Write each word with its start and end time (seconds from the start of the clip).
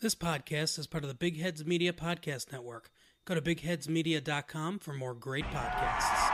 This 0.00 0.14
podcast 0.14 0.78
is 0.78 0.86
part 0.86 1.02
of 1.02 1.08
the 1.08 1.14
Big 1.14 1.40
Heads 1.40 1.66
Media 1.66 1.92
Podcast 1.92 2.52
Network. 2.52 2.92
Go 3.24 3.34
to 3.34 3.42
bigheadsmedia.com 3.42 4.78
for 4.78 4.92
more 4.92 5.12
great 5.12 5.44
podcasts. 5.46 6.30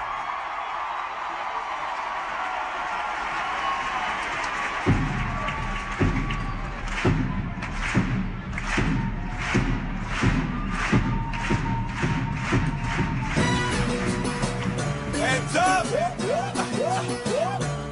Hands 15.17 15.57
up! 15.57 15.87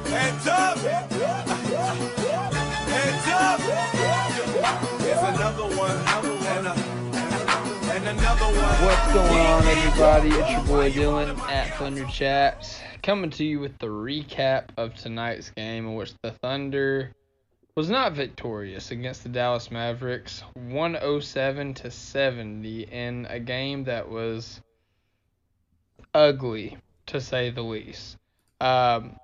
Hands 0.05 0.47
up! 0.47 0.77
Hands 2.87 3.27
up! 3.27 4.22
What's 4.63 4.81
going 9.13 9.45
on, 9.45 9.67
everybody? 9.67 10.29
It's 10.29 10.51
your 10.51 10.63
boy 10.63 10.89
Dylan 10.89 11.37
at 11.49 11.77
Thunder 11.77 12.05
Chats, 12.05 12.79
coming 13.01 13.29
to 13.31 13.43
you 13.43 13.59
with 13.59 13.77
the 13.79 13.87
recap 13.87 14.69
of 14.77 14.95
tonight's 14.95 15.49
game, 15.49 15.85
in 15.85 15.95
which 15.95 16.13
the 16.21 16.31
Thunder 16.31 17.13
was 17.75 17.89
not 17.89 18.13
victorious 18.13 18.91
against 18.91 19.23
the 19.23 19.29
Dallas 19.29 19.69
Mavericks, 19.69 20.41
107 20.53 21.73
to 21.73 21.91
70, 21.91 22.83
in 22.83 23.27
a 23.29 23.41
game 23.41 23.83
that 23.83 24.09
was 24.09 24.61
ugly, 26.13 26.77
to 27.07 27.19
say 27.19 27.49
the 27.49 27.61
least. 27.61 28.15
Um, 28.61 29.17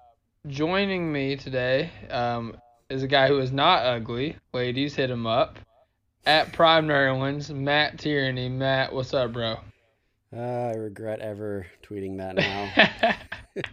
joining 0.48 1.10
me 1.10 1.38
today 1.38 1.92
um, 2.10 2.58
is 2.90 3.04
a 3.04 3.08
guy 3.08 3.28
who 3.28 3.40
is 3.40 3.52
not 3.52 3.86
ugly. 3.86 4.36
Ladies, 4.54 4.96
hit 4.96 5.10
him 5.10 5.28
up. 5.28 5.60
At 6.26 6.52
Prime 6.54 6.88
Nerlens, 6.88 7.50
Matt 7.54 7.98
Tierney. 8.00 8.50
Matt, 8.50 8.94
what's 8.94 9.14
up, 9.14 9.34
bro? 9.34 9.58
Uh, 10.36 10.40
I 10.40 10.74
regret 10.74 11.20
ever 11.22 11.66
tweeting 11.84 12.18
that 12.18 12.36
now. 13.56 13.64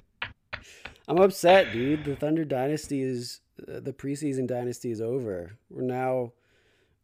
I'm 1.08 1.19
upset, 1.19 1.73
dude. 1.73 2.05
The 2.05 2.17
Thunder 2.17 2.45
dynasty 2.45 3.03
is 3.03 3.41
uh, 3.69 3.81
the 3.81 3.92
preseason 3.92 4.47
dynasty 4.47 4.91
is 4.91 5.00
over. 5.00 5.53
We're 5.70 5.83
now 5.83 6.33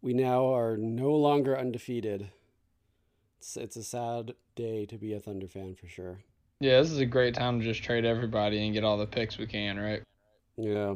we 0.01 0.13
now 0.15 0.53
are 0.55 0.77
no 0.77 1.13
longer 1.13 1.59
undefeated. 1.59 2.31
It's 3.39 3.57
it's 3.57 3.77
a 3.77 3.83
sad 3.85 4.35
day 4.57 4.87
to 4.87 4.97
be 4.97 5.13
a 5.13 5.21
Thunder 5.21 5.49
fan 5.49 5.75
for 5.75 5.87
sure. 5.89 6.19
yeah, 6.61 6.81
this 6.81 6.91
is 6.91 6.99
a 6.99 7.07
great 7.07 7.35
time 7.35 7.59
to 7.61 7.65
just 7.65 7.83
trade 7.83 8.05
everybody 8.05 8.65
and 8.65 8.75
get 8.75 8.85
all 8.85 8.97
the 8.99 9.07
picks 9.07 9.39
we 9.39 9.47
can, 9.47 9.79
right? 9.79 10.03
Yeah. 10.57 10.95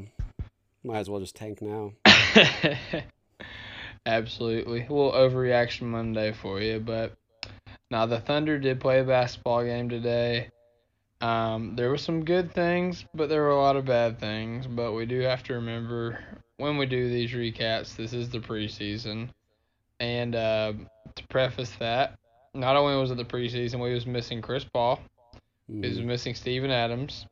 Might 0.86 1.00
as 1.00 1.10
well 1.10 1.18
just 1.20 1.34
tank 1.34 1.60
now. 1.60 1.92
Absolutely. 4.06 4.78
A 4.86 4.92
little 4.92 5.10
overreaction 5.10 5.82
Monday 5.82 6.32
for 6.32 6.60
you, 6.60 6.78
but 6.78 7.12
now 7.90 8.06
the 8.06 8.20
Thunder 8.20 8.56
did 8.60 8.78
play 8.80 9.00
a 9.00 9.04
basketball 9.04 9.64
game 9.64 9.88
today. 9.88 10.48
Um, 11.20 11.74
there 11.74 11.90
were 11.90 11.98
some 11.98 12.24
good 12.24 12.52
things, 12.52 13.04
but 13.14 13.28
there 13.28 13.42
were 13.42 13.50
a 13.50 13.60
lot 13.60 13.74
of 13.74 13.84
bad 13.84 14.20
things. 14.20 14.68
But 14.68 14.92
we 14.92 15.06
do 15.06 15.20
have 15.22 15.42
to 15.44 15.54
remember 15.54 16.20
when 16.58 16.76
we 16.76 16.86
do 16.86 17.08
these 17.08 17.32
recaps, 17.32 17.96
this 17.96 18.12
is 18.12 18.28
the 18.30 18.38
preseason. 18.38 19.30
And 19.98 20.36
uh, 20.36 20.72
to 21.16 21.26
preface 21.26 21.72
that, 21.80 22.16
not 22.54 22.76
only 22.76 22.96
was 22.96 23.10
it 23.10 23.16
the 23.16 23.24
preseason, 23.24 23.82
we 23.82 23.92
was 23.92 24.06
missing 24.06 24.40
Chris 24.40 24.62
Paul, 24.62 25.00
we 25.68 25.80
was 25.88 25.98
Mhm. 25.98 26.04
missing 26.04 26.34
Steven 26.36 26.70
Adams, 26.70 27.26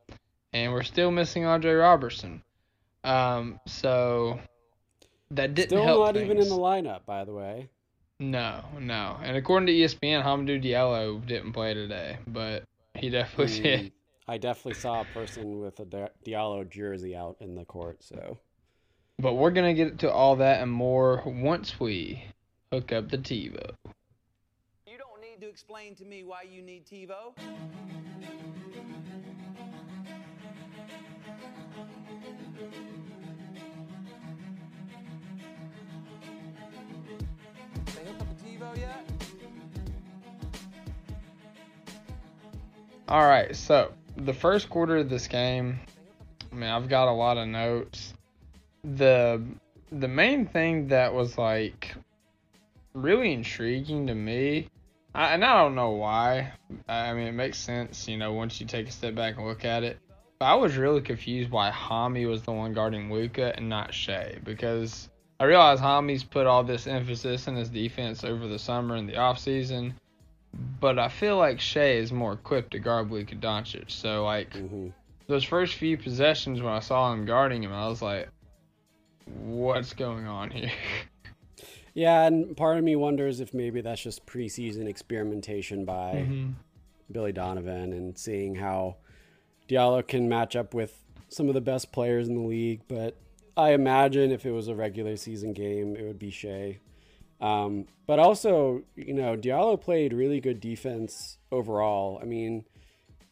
and 0.53 0.72
we're 0.72 0.82
still 0.82 1.12
missing 1.12 1.44
Andre 1.44 1.72
Roberson. 1.75 2.43
Um, 3.04 3.60
so 3.66 4.41
that 5.31 5.54
didn't 5.54 5.69
Still 5.69 5.82
help 5.82 6.06
not 6.06 6.16
even 6.16 6.38
in 6.41 6.48
the 6.48 6.56
lineup, 6.56 7.04
by 7.06 7.25
the 7.25 7.32
way. 7.34 7.69
No, 8.20 8.65
no. 8.78 9.19
And 9.22 9.37
according 9.37 9.66
to 9.66 9.72
ESPN, 9.72 10.22
Hamidou 10.22 10.62
Diallo 10.62 11.25
didn't 11.26 11.53
play 11.53 11.75
today, 11.75 12.19
but 12.26 12.64
he 12.94 13.10
definitely 13.10 13.60
Mm, 13.60 13.62
did. 13.62 13.93
I 14.26 14.38
definitely 14.38 14.75
saw 14.75 15.03
a 15.03 15.04
person 15.04 15.60
with 15.60 15.81
a 15.81 15.84
Di- 15.84 16.09
Diallo 16.25 16.69
jersey 16.69 17.14
out 17.14 17.37
in 17.41 17.54
the 17.54 17.64
court, 17.64 18.03
so 18.03 18.38
But 19.19 19.34
we're 19.34 19.50
gonna 19.50 19.75
get 19.75 19.98
to 20.00 20.10
all 20.10 20.37
that 20.37 20.62
and 20.62 20.72
more 20.72 21.22
once 21.26 21.78
we 21.78 22.25
hook 22.72 22.93
up 22.93 23.10
the 23.10 23.19
TiVo. 23.19 23.75
You 24.87 24.98
don't 24.98 25.20
need 25.20 25.41
to 25.41 25.48
explain 25.48 25.94
to 25.97 26.04
me 26.04 26.25
why 26.25 26.43
you 26.43 26.62
need 26.62 26.87
TiVo. 26.87 27.34
All 43.06 43.26
right, 43.26 43.54
so 43.54 43.92
the 44.16 44.32
first 44.32 44.70
quarter 44.70 44.97
of 44.97 45.10
this 45.10 45.28
game, 45.28 45.78
I 46.50 46.54
mean, 46.54 46.70
I've 46.70 46.88
got 46.88 47.09
a 47.09 47.12
lot 47.12 47.37
of 47.37 47.47
notes. 47.47 48.15
The 48.82 49.42
the 49.92 50.09
main 50.09 50.47
thing 50.47 50.88
that 50.88 51.12
was 51.12 51.37
like 51.37 51.94
really 52.94 53.32
intriguing 53.32 54.06
to 54.06 54.14
me, 54.14 54.69
I, 55.14 55.34
and 55.34 55.44
I 55.44 55.62
don't 55.62 55.75
know 55.75 55.91
why. 55.91 56.53
I 56.88 57.12
mean, 57.12 57.26
it 57.26 57.32
makes 57.32 57.59
sense, 57.59 58.09
you 58.09 58.16
know, 58.16 58.32
once 58.32 58.59
you 58.59 58.66
take 58.66 58.88
a 58.88 58.93
step 58.93 59.14
back 59.14 59.37
and 59.37 59.47
look 59.47 59.66
at 59.66 59.84
it. 59.84 59.98
But 60.38 60.47
I 60.47 60.54
was 60.54 60.76
really 60.76 61.03
confused 61.03 61.50
why 61.50 61.70
Hami 61.70 62.26
was 62.26 62.43
the 62.43 62.53
one 62.53 62.72
guarding 62.72 63.12
Luka 63.12 63.54
and 63.54 63.69
not 63.69 63.93
Shea 63.93 64.38
because 64.44 65.10
I 65.38 65.44
realize 65.44 65.78
Hami's 65.78 66.25
put 66.25 66.47
all 66.47 66.64
this 66.64 66.87
emphasis 66.87 67.48
in 67.48 67.56
his 67.56 67.69
defense 67.69 68.25
over 68.25 68.48
the 68.48 68.59
summer 68.59 68.97
and 68.97 69.06
the 69.09 69.14
offseason 69.14 69.93
but 70.81 70.98
I 70.98 71.09
feel 71.09 71.37
like 71.37 71.60
Shea 71.60 71.98
is 71.98 72.12
more 72.12 72.32
equipped 72.32 72.72
to 72.72 72.78
guard 72.78 73.10
Luka 73.10 73.37
Doncic. 73.37 73.91
So 73.91 74.25
like 74.25 74.50
mhm. 74.54 74.92
those 75.26 75.44
first 75.44 75.75
few 75.75 75.97
possessions 75.97 76.60
when 76.60 76.72
I 76.72 76.81
saw 76.81 77.12
him 77.12 77.25
guarding 77.25 77.62
him, 77.62 77.72
I 77.72 77.88
was 77.88 78.03
like, 78.03 78.28
"What's 79.43 79.93
going 79.93 80.26
on 80.26 80.50
here?" 80.50 80.72
Yeah, 81.94 82.26
and 82.26 82.56
part 82.56 82.76
of 82.76 82.82
me 82.82 82.97
wonders 82.97 83.38
if 83.38 83.54
maybe 83.54 83.81
that's 83.81 84.03
just 84.03 84.26
preseason 84.26 84.88
experimentation 84.88 85.84
by 85.84 86.26
Billy 87.10 87.32
Donovan 87.32 87.93
and 87.93 88.19
seeing 88.19 88.56
how 88.56 88.97
Diallo 89.69 90.06
can 90.06 90.28
match 90.28 90.56
up 90.56 90.75
with 90.75 91.04
some 91.28 91.48
of 91.48 91.54
the 91.54 91.60
best 91.60 91.93
players 91.93 92.28
in 92.28 92.34
the 92.34 92.43
league. 92.43 92.81
But 92.88 93.16
I 93.56 93.75
imagine 93.75 94.32
if 94.32 94.44
it 94.44 94.50
was 94.50 94.66
a 94.66 94.75
regular 94.75 95.16
season 95.16 95.53
game, 95.53 95.94
it 95.97 96.03
would 96.03 96.19
be 96.19 96.31
Shea. 96.31 96.81
Um, 97.44 97.84
but 98.06 98.19
also, 98.19 98.84
you 98.97 99.12
know, 99.12 99.37
Diallo 99.37 99.78
played 99.78 100.15
really 100.15 100.41
good 100.41 100.60
defense 100.60 101.37
overall. 101.53 102.19
I 102.22 102.25
mean, 102.25 102.65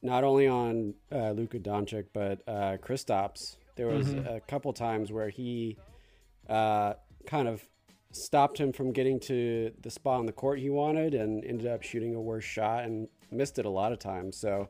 not 0.02 0.22
only 0.22 0.46
on 0.46 0.92
uh, 1.10 1.30
Luka 1.30 1.58
Doncic, 1.58 2.06
but 2.12 2.42
uh, 2.46 2.76
Kristaps. 2.76 3.56
There 3.74 3.86
was 3.86 4.12
a 4.12 4.42
couple 4.46 4.70
times 4.74 5.10
where 5.10 5.30
he 5.30 5.78
uh, 6.46 6.92
kind 7.26 7.48
of 7.48 7.66
stopped 8.10 8.58
him 8.58 8.70
from 8.70 8.92
getting 8.92 9.18
to 9.18 9.72
the 9.80 9.90
spot 9.90 10.18
on 10.18 10.26
the 10.26 10.32
court 10.32 10.58
he 10.58 10.68
wanted 10.68 11.14
and 11.14 11.42
ended 11.42 11.66
up 11.66 11.82
shooting 11.82 12.14
a 12.14 12.20
worse 12.20 12.44
shot 12.44 12.84
and 12.84 13.08
missed 13.30 13.58
it 13.58 13.64
a 13.64 13.70
lot 13.70 13.92
of 13.92 13.98
times. 13.98 14.36
So 14.36 14.68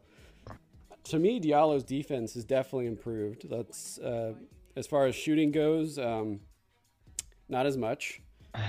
to 1.05 1.19
me, 1.19 1.41
Diallo's 1.41 1.83
defense 1.83 2.35
has 2.35 2.45
definitely 2.45 2.87
improved. 2.87 3.51
That's 3.51 3.99
uh, 3.99 4.35
as 4.77 4.87
far 4.87 5.07
as 5.07 5.17
shooting 5.17 5.51
goes, 5.51 5.99
um, 5.99 6.39
not 7.49 7.67
as 7.67 7.77
much, 7.77 8.21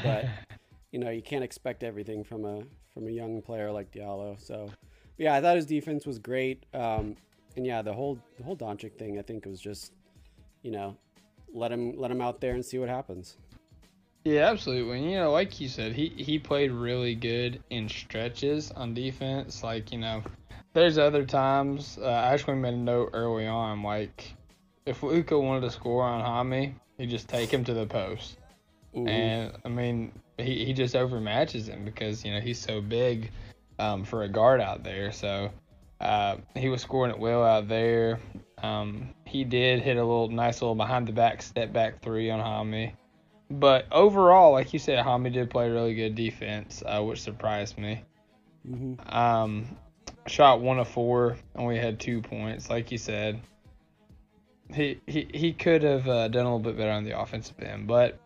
but 0.03 0.25
you 0.93 0.99
know 0.99 1.09
you 1.09 1.23
can't 1.23 1.43
expect 1.43 1.83
everything 1.83 2.23
from 2.23 2.45
a 2.45 2.61
from 2.93 3.07
a 3.07 3.11
young 3.11 3.41
player 3.41 3.71
like 3.71 3.91
Diallo. 3.91 4.39
So 4.39 4.69
yeah, 5.17 5.33
I 5.33 5.41
thought 5.41 5.57
his 5.57 5.65
defense 5.65 6.05
was 6.05 6.19
great. 6.19 6.65
Um, 6.73 7.17
and 7.57 7.65
yeah, 7.65 7.81
the 7.81 7.91
whole 7.91 8.19
the 8.37 8.43
whole 8.43 8.55
Doncic 8.55 8.97
thing 8.97 9.19
I 9.19 9.23
think 9.23 9.45
was 9.45 9.59
just 9.59 9.91
you 10.61 10.71
know 10.71 10.95
let 11.53 11.71
him 11.71 11.97
let 11.97 12.11
him 12.11 12.21
out 12.21 12.39
there 12.39 12.53
and 12.53 12.63
see 12.63 12.77
what 12.77 12.89
happens. 12.89 13.35
Yeah, 14.23 14.49
absolutely. 14.49 14.99
And, 14.99 15.11
you 15.11 15.17
know, 15.17 15.31
like 15.31 15.59
you 15.59 15.67
said, 15.67 15.93
he 15.93 16.09
he 16.09 16.39
played 16.39 16.71
really 16.71 17.15
good 17.15 17.61
in 17.71 17.89
stretches 17.89 18.71
on 18.71 18.93
defense. 18.93 19.63
Like 19.63 19.91
you 19.91 19.97
know, 19.97 20.23
there's 20.73 20.99
other 20.99 21.25
times. 21.25 21.97
Uh, 21.99 22.05
I 22.05 22.33
actually 22.33 22.55
made 22.57 22.75
a 22.75 22.77
note 22.77 23.09
early 23.13 23.47
on, 23.47 23.81
like 23.81 24.35
if 24.85 25.01
Luka 25.01 25.39
wanted 25.39 25.61
to 25.61 25.71
score 25.71 26.03
on 26.03 26.23
Hami, 26.23 26.75
he'd 26.99 27.09
just 27.09 27.27
take 27.27 27.49
him 27.51 27.63
to 27.63 27.73
the 27.73 27.87
post. 27.87 28.37
Mhm. 28.95 29.09
And 29.09 29.57
I 29.65 29.69
mean, 29.69 30.11
he 30.37 30.65
he 30.65 30.73
just 30.73 30.95
overmatches 30.95 31.67
him 31.67 31.85
because 31.85 32.25
you 32.25 32.33
know 32.33 32.39
he's 32.39 32.59
so 32.59 32.81
big 32.81 33.31
um, 33.79 34.03
for 34.03 34.23
a 34.23 34.29
guard 34.29 34.61
out 34.61 34.83
there. 34.83 35.11
So 35.11 35.51
uh, 35.99 36.37
he 36.55 36.69
was 36.69 36.81
scoring 36.81 37.11
it 37.11 37.19
well 37.19 37.43
out 37.43 37.67
there. 37.67 38.19
Um, 38.61 39.13
he 39.25 39.43
did 39.43 39.81
hit 39.81 39.97
a 39.97 40.03
little 40.03 40.29
nice 40.29 40.61
little 40.61 40.75
behind 40.75 41.07
the 41.07 41.11
back 41.11 41.41
step 41.41 41.73
back 41.73 42.01
three 42.01 42.29
on 42.29 42.39
Hami. 42.39 42.93
But 43.49 43.85
overall, 43.91 44.51
like 44.51 44.73
you 44.73 44.79
said, 44.79 45.03
Hami 45.03 45.31
did 45.31 45.49
play 45.49 45.69
really 45.69 45.93
good 45.93 46.15
defense, 46.15 46.81
uh, 46.85 47.01
which 47.01 47.21
surprised 47.21 47.77
me. 47.77 48.03
Mm-hmm. 48.67 49.15
Um, 49.15 49.77
shot 50.27 50.61
one 50.61 50.79
of 50.79 50.87
four, 50.87 51.37
only 51.55 51.77
had 51.77 51.99
two 51.99 52.21
points. 52.21 52.69
Like 52.69 52.91
you 52.91 52.97
said, 52.97 53.41
he 54.73 54.99
he, 55.07 55.27
he 55.33 55.53
could 55.53 55.83
have 55.83 56.07
uh, 56.07 56.27
done 56.29 56.45
a 56.45 56.55
little 56.55 56.59
bit 56.59 56.77
better 56.77 56.91
on 56.91 57.03
the 57.03 57.19
offensive 57.19 57.59
end, 57.61 57.87
but 57.87 58.19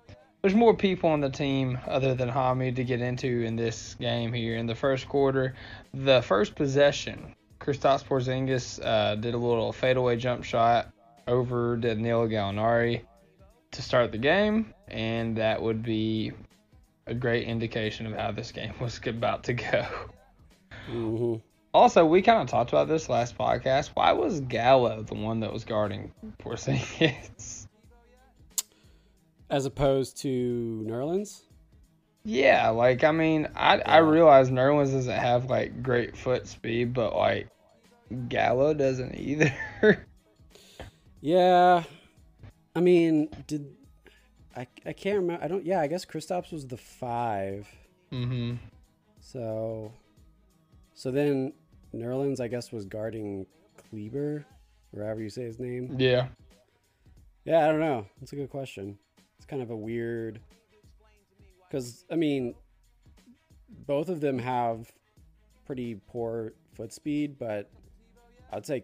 there's 0.48 0.56
more 0.56 0.74
people 0.74 1.10
on 1.10 1.20
the 1.20 1.30
team 1.30 1.78
other 1.88 2.16
than 2.16 2.30
Hami 2.30 2.74
to 2.78 2.86
get 2.86 3.02
into 3.02 3.42
in 3.42 3.58
this 3.58 3.98
game 4.00 4.32
here. 4.32 4.56
In 4.56 4.66
the 4.66 4.76
first 4.76 5.10
quarter, 5.10 5.56
the 5.94 6.22
first 6.22 6.56
possession, 6.56 7.36
Kristaps 7.60 8.06
Porzingis 8.06 8.80
uh, 8.82 9.16
did 9.16 9.34
a 9.34 9.38
little 9.38 9.74
fadeaway 9.74 10.16
jump 10.16 10.46
shot 10.46 10.90
over 11.28 11.76
Danilo 11.76 12.30
Gallinari 12.30 13.02
to 13.72 13.82
start 13.82 14.14
the 14.14 14.18
game, 14.18 14.74
and 14.88 15.36
that 15.36 15.62
would 15.62 15.84
be 15.84 16.32
a 17.08 17.14
great 17.14 17.46
indication 17.46 18.06
of 18.06 18.14
how 18.14 18.32
this 18.32 18.54
game 18.54 18.74
was 18.80 19.02
about 19.06 19.44
to 19.44 19.54
go. 19.54 19.86
Mm-hmm. 20.90 21.36
Also, 21.74 22.06
we 22.06 22.22
kind 22.22 22.42
of 22.42 22.48
talked 22.48 22.70
about 22.70 22.88
this 22.88 23.10
last 23.10 23.38
podcast. 23.38 23.88
Why 23.96 24.14
was 24.14 24.40
Gallo 24.40 25.04
the 25.04 25.16
one 25.16 25.42
that 25.42 25.52
was 25.52 25.66
guarding 25.66 26.14
Porzingis? 26.40 27.56
As 29.50 29.66
opposed 29.66 30.18
to 30.24 30.84
Nerlens. 30.88 31.44
yeah, 32.26 32.70
like 32.70 33.04
I 33.04 33.12
mean, 33.12 33.48
I 33.56 33.80
I 33.80 33.98
realize 34.00 34.50
Nerlens 34.50 34.92
doesn't 34.92 35.12
have 35.20 35.46
like 35.50 35.82
great 35.82 36.18
foot 36.18 36.48
speed, 36.48 36.94
but 36.94 37.16
like 37.16 37.48
Gallo 38.28 38.74
doesn't 38.74 39.16
either. 39.20 39.54
Yeah, 41.20 41.84
I 42.76 42.80
mean, 42.80 43.30
did 43.48 43.74
I? 44.56 44.68
I 44.86 44.94
can't 44.94 45.18
remember. 45.18 45.44
I 45.44 45.48
don't. 45.48 45.66
Yeah, 45.66 45.82
I 45.82 45.88
guess 45.88 46.06
Kristaps 46.06 46.52
was 46.52 46.68
the 46.68 46.78
five. 46.78 47.68
mm-hmm. 48.12 48.56
So, 49.20 49.92
so 50.94 51.10
then 51.12 51.54
Nerlens, 51.94 52.40
I 52.40 52.48
guess, 52.48 52.72
was 52.72 52.86
guarding 52.86 53.48
Kleber, 53.78 54.46
or 54.96 55.04
however 55.04 55.22
you 55.22 55.30
say 55.30 55.42
his 55.44 55.60
name. 55.60 55.96
Yeah. 56.00 56.28
Yeah, 57.46 57.66
I 57.68 57.72
don't 57.72 57.80
know. 57.80 58.06
That's 58.20 58.34
a 58.34 58.36
good 58.36 58.52
question. 58.52 59.00
Kind 59.48 59.62
of 59.62 59.70
a 59.70 59.76
weird, 59.76 60.42
because 61.70 62.04
I 62.12 62.16
mean, 62.16 62.54
both 63.86 64.10
of 64.10 64.20
them 64.20 64.38
have 64.40 64.92
pretty 65.66 65.96
poor 66.08 66.54
foot 66.74 66.92
speed, 66.92 67.38
but 67.40 67.70
I'd 68.52 68.66
say 68.66 68.84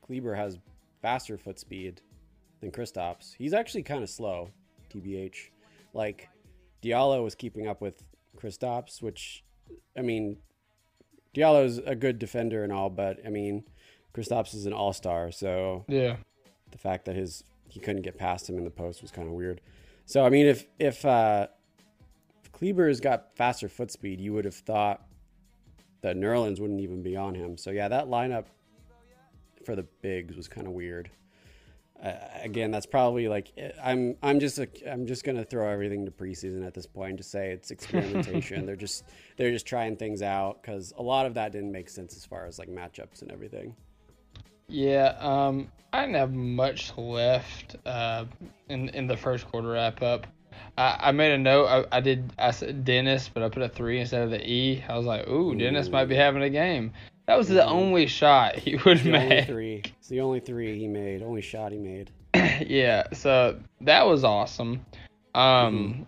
Kleber 0.00 0.34
has 0.34 0.58
faster 1.02 1.36
foot 1.36 1.58
speed 1.58 2.00
than 2.60 2.70
Kristaps. 2.70 3.34
He's 3.36 3.52
actually 3.52 3.82
kind 3.82 4.02
of 4.02 4.08
slow, 4.08 4.48
tbh. 4.90 5.34
Like 5.92 6.28
Diallo 6.82 7.22
was 7.22 7.34
keeping 7.34 7.66
up 7.66 7.82
with 7.82 8.02
Kristaps, 8.36 9.02
which 9.02 9.44
I 9.94 10.00
mean, 10.00 10.38
Diallo's 11.34 11.78
a 11.84 11.94
good 11.94 12.18
defender 12.18 12.64
and 12.64 12.72
all, 12.72 12.88
but 12.88 13.18
I 13.26 13.28
mean, 13.28 13.64
Kristaps 14.14 14.54
is 14.54 14.64
an 14.64 14.72
all-star, 14.72 15.32
so 15.32 15.84
Yeah. 15.86 16.16
the 16.70 16.78
fact 16.78 17.04
that 17.04 17.14
his 17.14 17.44
he 17.68 17.78
couldn't 17.78 18.00
get 18.02 18.16
past 18.16 18.48
him 18.48 18.56
in 18.56 18.64
the 18.64 18.70
post 18.70 19.02
was 19.02 19.10
kind 19.10 19.28
of 19.28 19.34
weird. 19.34 19.60
So 20.08 20.24
I 20.24 20.30
mean, 20.30 20.46
if 20.46 20.64
if 20.78 21.04
uh, 21.04 21.48
if 22.42 22.50
Kleber's 22.50 22.98
got 22.98 23.36
faster 23.36 23.68
foot 23.68 23.90
speed, 23.90 24.22
you 24.22 24.32
would 24.32 24.46
have 24.46 24.54
thought 24.54 25.02
that 26.00 26.16
Nerlens 26.16 26.60
wouldn't 26.60 26.80
even 26.80 27.02
be 27.02 27.14
on 27.14 27.34
him. 27.34 27.58
So 27.58 27.70
yeah, 27.70 27.88
that 27.88 28.06
lineup 28.06 28.46
for 29.66 29.76
the 29.76 29.82
bigs 30.00 30.34
was 30.34 30.48
kind 30.48 30.66
of 30.66 30.72
weird. 30.72 31.10
Uh, 32.02 32.14
again, 32.42 32.70
that's 32.70 32.86
probably 32.86 33.28
like 33.28 33.52
I'm 33.84 34.16
I'm 34.22 34.40
just 34.40 34.58
a, 34.58 34.66
I'm 34.90 35.06
just 35.06 35.24
gonna 35.24 35.44
throw 35.44 35.68
everything 35.68 36.06
to 36.06 36.10
preseason 36.10 36.66
at 36.66 36.72
this 36.72 36.86
point 36.86 37.10
and 37.10 37.18
just 37.18 37.30
say 37.30 37.50
it's 37.50 37.70
experimentation. 37.70 38.64
they're 38.66 38.76
just 38.76 39.04
they're 39.36 39.52
just 39.52 39.66
trying 39.66 39.96
things 39.96 40.22
out 40.22 40.62
because 40.62 40.94
a 40.96 41.02
lot 41.02 41.26
of 41.26 41.34
that 41.34 41.52
didn't 41.52 41.70
make 41.70 41.90
sense 41.90 42.16
as 42.16 42.24
far 42.24 42.46
as 42.46 42.58
like 42.58 42.70
matchups 42.70 43.20
and 43.20 43.30
everything. 43.30 43.76
Yeah, 44.68 45.16
um, 45.20 45.68
I 45.92 46.02
didn't 46.02 46.16
have 46.16 46.34
much 46.34 46.96
left 46.96 47.76
uh, 47.86 48.26
in 48.68 48.90
in 48.90 49.06
the 49.06 49.16
first 49.16 49.46
quarter 49.46 49.68
wrap 49.68 50.02
up. 50.02 50.26
I, 50.76 50.96
I 51.00 51.12
made 51.12 51.32
a 51.32 51.38
note. 51.38 51.66
I, 51.66 51.96
I 51.96 52.00
did. 52.00 52.32
I 52.38 52.50
said 52.50 52.84
Dennis, 52.84 53.30
but 53.32 53.42
I 53.42 53.48
put 53.48 53.62
a 53.62 53.68
three 53.68 53.98
instead 54.00 54.22
of 54.22 54.30
the 54.30 54.46
E. 54.46 54.84
I 54.88 54.96
was 54.96 55.06
like, 55.06 55.26
"Ooh, 55.26 55.54
Dennis 55.54 55.88
might 55.88 56.04
be 56.06 56.14
having 56.14 56.42
a 56.42 56.50
game." 56.50 56.92
That 57.26 57.36
was 57.36 57.48
the 57.48 57.66
only 57.66 58.06
shot 58.06 58.56
he 58.56 58.76
would 58.84 59.04
make. 59.04 59.46
three, 59.46 59.82
it's 59.98 60.08
the 60.08 60.20
only 60.20 60.40
three 60.40 60.78
he 60.78 60.86
made, 60.86 61.22
only 61.22 61.42
shot 61.42 61.72
he 61.72 61.78
made. 61.78 62.10
yeah, 62.34 63.04
so 63.12 63.58
that 63.82 64.06
was 64.06 64.24
awesome. 64.24 64.84
Um, 65.34 66.06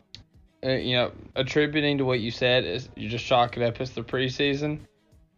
uh, 0.64 0.70
you 0.70 0.96
know, 0.96 1.12
attributing 1.36 1.98
to 1.98 2.04
what 2.04 2.20
you 2.20 2.30
said 2.30 2.64
is 2.64 2.88
you 2.96 3.08
just 3.08 3.24
chalk 3.24 3.56
it 3.56 3.62
up 3.62 3.80
as 3.80 3.90
the 3.90 4.02
preseason. 4.02 4.80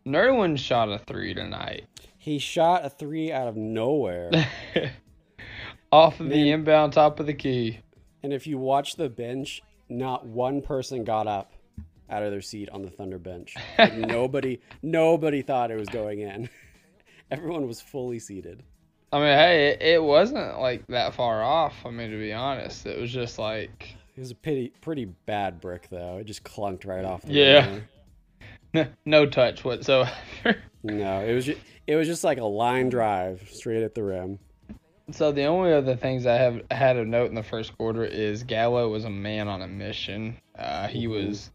Nerlens 0.06 0.58
shot 0.58 0.88
a 0.88 0.98
three 0.98 1.34
tonight. 1.34 1.86
He 2.22 2.38
shot 2.38 2.84
a 2.84 2.88
three 2.88 3.32
out 3.32 3.48
of 3.48 3.56
nowhere. 3.56 4.30
Off 5.90 6.20
of 6.20 6.28
the 6.28 6.52
inbound 6.52 6.92
top 6.92 7.18
of 7.18 7.26
the 7.26 7.34
key. 7.34 7.80
and 8.22 8.32
if 8.32 8.46
you 8.46 8.58
watch 8.58 8.94
the 8.94 9.08
bench, 9.08 9.60
not 9.88 10.24
one 10.24 10.62
person 10.62 11.02
got 11.02 11.26
up 11.26 11.50
out 12.08 12.22
of 12.22 12.30
their 12.30 12.40
seat 12.40 12.68
on 12.70 12.82
the 12.82 12.90
Thunder 12.90 13.18
bench. 13.18 13.56
Like 13.76 13.94
nobody, 13.96 14.60
nobody 14.82 15.42
thought 15.42 15.72
it 15.72 15.76
was 15.76 15.88
going 15.88 16.20
in. 16.20 16.48
Everyone 17.32 17.66
was 17.66 17.80
fully 17.80 18.20
seated. 18.20 18.62
I 19.12 19.18
mean, 19.18 19.26
hey, 19.36 19.66
it, 19.70 19.82
it 19.82 20.02
wasn't 20.02 20.60
like 20.60 20.86
that 20.86 21.14
far 21.14 21.42
off. 21.42 21.74
I 21.84 21.90
mean, 21.90 22.12
to 22.12 22.18
be 22.18 22.32
honest, 22.32 22.86
it 22.86 23.00
was 23.00 23.10
just 23.12 23.40
like, 23.40 23.96
It 24.16 24.20
was 24.20 24.30
a 24.30 24.36
pretty, 24.36 24.68
pretty 24.80 25.06
bad 25.26 25.60
brick 25.60 25.88
though. 25.90 26.18
It 26.18 26.24
just 26.26 26.44
clunked 26.44 26.86
right 26.86 27.04
off. 27.04 27.22
The 27.22 27.32
Yeah. 27.32 27.78
no, 28.72 28.86
no 29.04 29.26
touch 29.26 29.64
whatsoever. 29.64 30.12
No, 30.84 31.20
it 31.24 31.34
was 31.34 31.46
just, 31.46 31.58
it 31.86 31.96
was 31.96 32.06
just 32.06 32.24
like 32.24 32.38
a 32.38 32.44
line 32.44 32.88
drive 32.88 33.48
straight 33.50 33.82
at 33.82 33.94
the 33.94 34.02
rim. 34.02 34.38
so 35.10 35.32
the 35.32 35.44
only 35.44 35.72
other 35.72 35.96
things 35.96 36.26
I 36.26 36.36
have 36.36 36.62
had 36.70 36.96
a 36.96 37.04
note 37.04 37.28
in 37.28 37.34
the 37.34 37.42
first 37.42 37.76
quarter 37.76 38.04
is 38.04 38.42
Gallo 38.42 38.88
was 38.88 39.04
a 39.04 39.10
man 39.10 39.48
on 39.48 39.62
a 39.62 39.66
mission. 39.66 40.36
Uh, 40.56 40.86
he 40.86 41.06
was, 41.06 41.50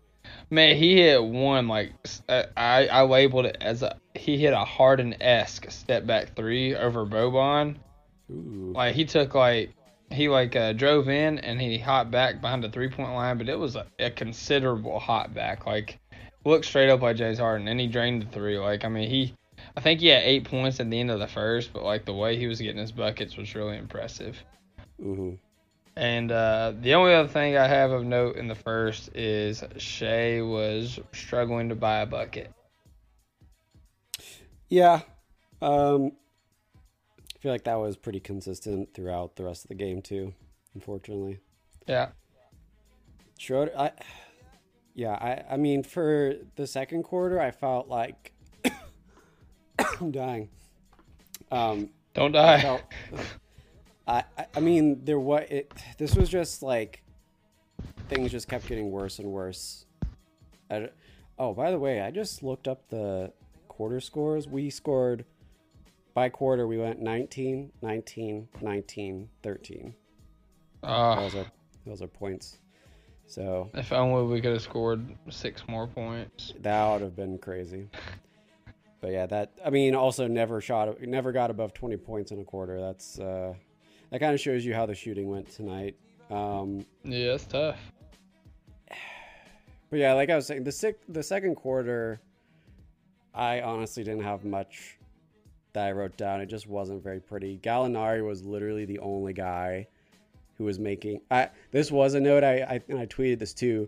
man, 0.50 0.76
he 0.76 0.98
hit 0.98 1.24
one 1.24 1.68
like 1.68 1.94
uh, 2.28 2.44
I 2.56 2.88
I 2.88 3.02
labeled 3.04 3.46
it 3.46 3.58
as 3.62 3.84
a 3.84 3.98
he 4.16 4.38
hit 4.38 4.54
a 4.54 4.66
Harden 4.66 5.22
esque 5.22 5.72
step 5.72 6.06
back 6.06 6.36
three 6.36 6.76
over 6.76 7.06
Boban. 7.06 7.76
Ooh. 8.30 8.74
Like 8.76 8.96
he 8.96 9.06
took 9.06 9.34
like 9.34 9.72
he 10.12 10.30
like 10.30 10.56
uh, 10.56 10.74
drove 10.74 11.10
in 11.10 11.40
and 11.40 11.60
he 11.60 11.78
hot 11.78 12.12
back 12.12 12.42
behind 12.42 12.64
the 12.64 12.70
three 12.70 12.90
point 12.90 13.14
line, 13.14 13.38
but 13.38 13.50
it 13.50 13.58
was 13.58 13.76
a, 13.76 13.86
a 14.00 14.10
considerable 14.10 15.00
hot 15.00 15.34
back. 15.34 15.66
Like 15.66 16.00
looked 16.46 16.66
straight 16.66 16.90
up 16.90 17.02
like 17.02 17.18
James 17.18 17.40
Harden, 17.40 17.68
and 17.68 17.80
he 17.80 17.88
drained 17.88 18.22
the 18.22 18.26
three. 18.28 18.58
Like 18.58 18.86
I 18.86 18.90
mean, 18.90 19.10
he 19.10 19.34
I 19.78 19.80
think 19.80 20.00
he 20.00 20.08
had 20.08 20.24
eight 20.24 20.44
points 20.44 20.80
at 20.80 20.90
the 20.90 21.00
end 21.00 21.12
of 21.12 21.20
the 21.20 21.28
first, 21.28 21.72
but 21.72 21.84
like 21.84 22.04
the 22.04 22.14
way 22.14 22.36
he 22.36 22.48
was 22.48 22.60
getting 22.60 22.82
his 22.82 22.92
buckets 22.92 23.38
was 23.38 23.54
really 23.54 23.78
impressive. 23.78 24.44
hmm 25.00 25.36
And 25.96 26.32
uh, 26.32 26.74
the 26.82 26.96
only 26.96 27.14
other 27.14 27.30
thing 27.30 27.56
I 27.56 27.68
have 27.68 27.92
of 27.92 28.04
note 28.04 28.38
in 28.38 28.48
the 28.48 28.56
first 28.56 29.16
is 29.16 29.64
Shea 29.78 30.42
was 30.42 31.00
struggling 31.14 31.70
to 31.70 31.76
buy 31.76 32.00
a 32.00 32.08
bucket. 32.08 32.52
Yeah. 34.68 35.02
Um, 35.62 36.14
I 37.36 37.40
feel 37.40 37.52
like 37.52 37.66
that 37.66 37.80
was 37.80 37.96
pretty 37.96 38.20
consistent 38.20 38.96
throughout 38.96 39.36
the 39.36 39.44
rest 39.44 39.66
of 39.66 39.70
the 39.70 39.76
game 39.76 40.02
too. 40.02 40.34
Unfortunately. 40.74 41.40
Yeah, 41.88 42.10
Schroeder, 43.38 43.72
I, 43.78 43.92
yeah, 44.96 45.14
I, 45.14 45.54
I 45.54 45.58
mean, 45.58 45.84
for 45.84 46.34
the 46.56 46.66
second 46.68 47.04
quarter, 47.04 47.40
I 47.40 47.52
felt 47.52 47.88
like 47.88 48.34
I'm 50.02 50.12
dying. 50.12 50.50
Um, 51.52 51.90
don't 52.14 52.32
die. 52.32 52.62
felt, 52.62 52.82
I, 54.08 54.24
I- 54.38 54.46
I 54.56 54.60
mean, 54.60 55.04
there 55.06 55.20
was 55.20 55.46
it. 55.50 55.72
This 55.98 56.16
was 56.16 56.30
just 56.30 56.62
like 56.64 57.04
things 58.10 58.32
just 58.32 58.48
kept 58.48 58.68
getting 58.68 58.92
worse 58.92 59.20
and 59.20 59.30
worse. 59.30 59.86
I 60.70 60.90
oh, 61.40 61.54
by 61.54 61.72
the 61.72 61.80
way, 61.80 62.02
I 62.02 62.12
just 62.12 62.44
looked 62.44 62.68
up 62.68 62.90
the 62.90 63.32
quarter 63.68 64.00
scores. 64.02 64.48
We 64.48 64.70
scored 64.70 65.26
by 66.14 66.30
quarter. 66.30 66.68
We 66.68 66.78
went 66.78 67.00
19, 67.02 67.72
19, 67.82 68.48
19, 68.62 69.30
13. 69.44 69.94
That 70.82 70.88
Uh, 70.90 71.30
those 71.86 72.02
are 72.02 72.08
points. 72.08 72.58
So 73.28 73.70
if 73.74 73.92
only 73.92 74.24
we 74.34 74.42
could 74.42 74.54
have 74.54 74.62
scored 74.62 75.06
six 75.30 75.62
more 75.68 75.86
points. 75.88 76.54
that 76.62 76.92
would 76.94 77.02
have 77.02 77.16
been 77.16 77.38
crazy. 77.38 77.90
But 79.02 79.12
yeah, 79.12 79.26
that 79.28 79.52
I 79.66 79.70
mean, 79.70 79.96
also 79.96 80.28
never 80.28 80.60
shot, 80.60 81.00
never 81.02 81.32
got 81.32 81.52
above 81.52 81.74
twenty 81.74 81.98
points 81.98 82.32
in 82.32 82.40
a 82.40 82.44
quarter. 82.44 82.80
That's 82.80 83.20
uh, 83.20 83.54
that 84.12 84.20
kind 84.20 84.34
of 84.34 84.40
shows 84.40 84.66
you 84.66 84.74
how 84.74 84.86
the 84.86 84.96
shooting 84.96 85.30
went 85.30 85.50
tonight. 85.52 85.96
Um, 86.30 86.86
Yeah, 87.04 87.34
it's 87.34 87.46
tough. 87.46 87.80
But 89.90 90.00
yeah, 90.00 90.12
like 90.14 90.30
I 90.30 90.36
was 90.36 90.46
saying, 90.46 90.66
the 90.66 90.72
sec- 90.74 91.00
the 91.08 91.24
second 91.24 91.56
quarter, 91.56 92.20
I 93.34 93.62
honestly 93.62 94.04
didn't 94.04 94.24
have 94.24 94.44
much 94.44 94.98
that 95.72 95.88
I 95.88 95.92
wrote 95.94 96.18
down. 96.18 96.42
It 96.42 96.48
just 96.48 96.68
wasn't 96.68 97.02
very 97.02 97.22
pretty. 97.22 97.58
Gallinari 97.60 98.26
was 98.26 98.44
literally 98.44 98.84
the 98.84 99.00
only 99.00 99.32
guy 99.32 99.88
who 100.58 100.66
was 100.66 100.78
making. 100.78 101.22
I 101.32 101.50
this 101.72 101.90
was 101.90 102.16
a 102.16 102.20
note 102.20 102.44
I, 102.44 102.64
I 102.64 102.82
and 102.90 103.00
I 103.00 103.06
tweeted 103.06 103.40
this 103.40 103.54
too. 103.54 103.88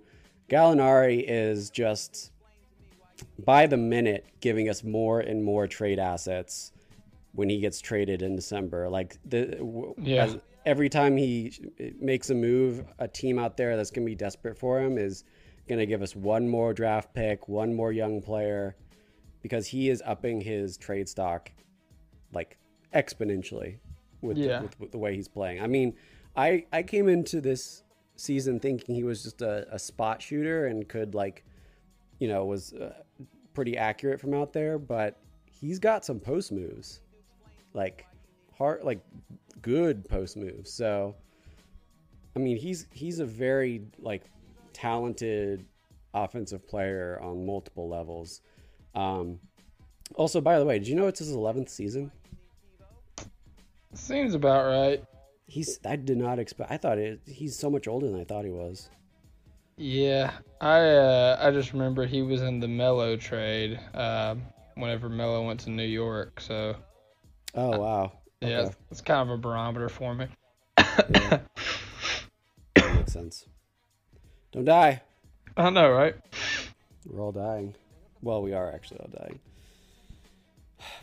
Gallinari 0.50 1.25
is 1.28 1.70
just 1.70 2.32
by 3.45 3.67
the 3.67 3.77
minute 3.77 4.25
giving 4.41 4.69
us 4.69 4.83
more 4.83 5.19
and 5.19 5.43
more 5.43 5.67
trade 5.67 5.99
assets 5.99 6.71
when 7.33 7.49
he 7.49 7.59
gets 7.59 7.79
traded 7.79 8.21
in 8.21 8.35
December. 8.35 8.89
Like 8.89 9.17
the 9.25 9.93
Yeah. 9.97 10.35
every 10.65 10.89
time 10.89 11.15
he 11.17 11.53
uh, 11.79 11.83
makes 11.99 12.29
a 12.29 12.35
move, 12.35 12.83
a 12.99 13.07
team 13.07 13.38
out 13.39 13.57
there 13.57 13.77
that's 13.77 13.91
going 13.91 14.05
to 14.05 14.09
be 14.09 14.15
desperate 14.15 14.57
for 14.57 14.79
him 14.81 14.97
is 14.97 15.23
going 15.67 15.79
to 15.79 15.85
give 15.85 16.01
us 16.01 16.15
one 16.15 16.47
more 16.49 16.73
draft 16.73 17.13
pick, 17.13 17.47
one 17.47 17.73
more 17.73 17.91
young 17.91 18.21
player, 18.21 18.75
because 19.41 19.67
he 19.67 19.89
is 19.89 20.01
upping 20.05 20.41
his 20.41 20.77
trade 20.77 21.07
stock 21.07 21.51
like 22.33 22.57
exponentially 22.93 23.77
with, 24.21 24.38
Yeah. 24.38 24.61
with, 24.61 24.79
with 24.79 24.91
the 24.91 24.97
way 24.97 25.15
he's 25.15 25.27
playing. 25.27 25.61
I 25.61 25.67
mean, 25.67 25.93
I 26.35 26.65
I 26.71 26.83
came 26.83 27.07
into 27.07 27.41
this 27.41 27.83
season 28.15 28.59
thinking 28.59 28.95
he 28.95 29.03
was 29.03 29.23
just 29.23 29.41
a, 29.41 29.65
a 29.73 29.79
spot 29.79 30.21
shooter 30.21 30.65
and 30.67 30.88
could 30.89 31.15
like, 31.15 31.45
you 32.19 32.27
know, 32.27 32.45
was 32.45 32.73
uh, 32.73 32.93
pretty 33.53 33.77
accurate 33.77 34.19
from 34.19 34.33
out 34.33 34.53
there, 34.53 34.77
but 34.77 35.19
he's 35.49 35.79
got 35.79 36.05
some 36.05 36.19
post 36.19 36.51
moves, 36.51 37.01
like 37.73 38.05
hard, 38.57 38.83
like 38.83 38.99
good 39.61 40.07
post 40.07 40.38
moves. 40.38 40.71
So, 40.71 41.15
I 42.35 42.39
mean, 42.39 42.57
he's 42.57 42.88
he's 42.91 43.19
a 43.19 43.25
very 43.25 43.81
like 43.99 44.23
talented 44.73 45.65
offensive 46.13 46.67
player 46.67 47.19
on 47.21 47.45
multiple 47.45 47.89
levels. 47.89 48.41
Um, 48.95 49.39
also, 50.15 50.41
by 50.41 50.59
the 50.59 50.65
way, 50.65 50.79
did 50.79 50.88
you 50.88 50.95
know 50.95 51.07
it's 51.07 51.19
his 51.19 51.31
11th 51.31 51.69
season? 51.69 52.11
Seems 53.93 54.33
about 54.35 54.65
right. 54.67 55.03
He's 55.47 55.79
I 55.85 55.95
did 55.95 56.17
not 56.17 56.38
expect. 56.38 56.71
I 56.71 56.77
thought 56.77 56.99
it. 56.99 57.21
He's 57.25 57.57
so 57.57 57.69
much 57.69 57.88
older 57.88 58.07
than 58.07 58.19
I 58.19 58.23
thought 58.23 58.45
he 58.45 58.51
was. 58.51 58.89
Yeah, 59.81 60.31
I 60.59 60.79
uh, 60.81 61.39
I 61.41 61.51
just 61.51 61.71
remember 61.71 62.05
he 62.05 62.21
was 62.21 62.41
in 62.41 62.59
the 62.59 62.67
Melo 62.67 63.15
trade 63.15 63.79
um, 63.93 64.41
whenever 64.75 65.07
Melo 65.07 65.48
went 65.48 65.62
to 65.62 65.69
New 65.69 65.86
York. 65.86 66.41
So 66.41 66.75
Oh 67.55 67.79
wow. 67.79 68.12
yeah, 68.41 68.48
Okay. 68.59 68.67
it's, 68.67 68.77
it's 68.91 69.01
kind 69.01 69.29
of 69.29 69.33
a 69.33 69.38
barometer 69.38 69.88
for 69.88 70.13
me. 70.13 70.27
Yeah. 70.77 71.39
Makes 72.75 73.13
sense. 73.13 73.45
Don't 74.51 74.65
die. 74.65 75.01
I 75.55 75.69
know, 75.69 75.89
right? 75.91 76.15
We're 77.05 77.21
all 77.21 77.31
dying. 77.31 77.74
Well, 78.21 78.41
we 78.41 78.51
are 78.51 78.74
actually 78.74 79.00
all 79.00 79.09
dying. 79.17 79.39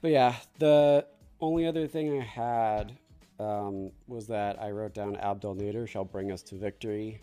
But 0.03 0.11
yeah, 0.11 0.35
the 0.59 1.07
only 1.41 1.67
other 1.67 1.87
thing 1.87 2.21
I 2.21 2.25
had 2.25 2.93
um, 3.41 3.91
was 4.07 4.27
that 4.27 4.61
I 4.61 4.71
wrote 4.71 4.93
down 4.93 5.17
Abdel 5.17 5.55
Nader 5.55 5.89
shall 5.89 6.05
bring 6.05 6.31
us 6.31 6.43
to 6.43 6.57
victory. 6.57 7.23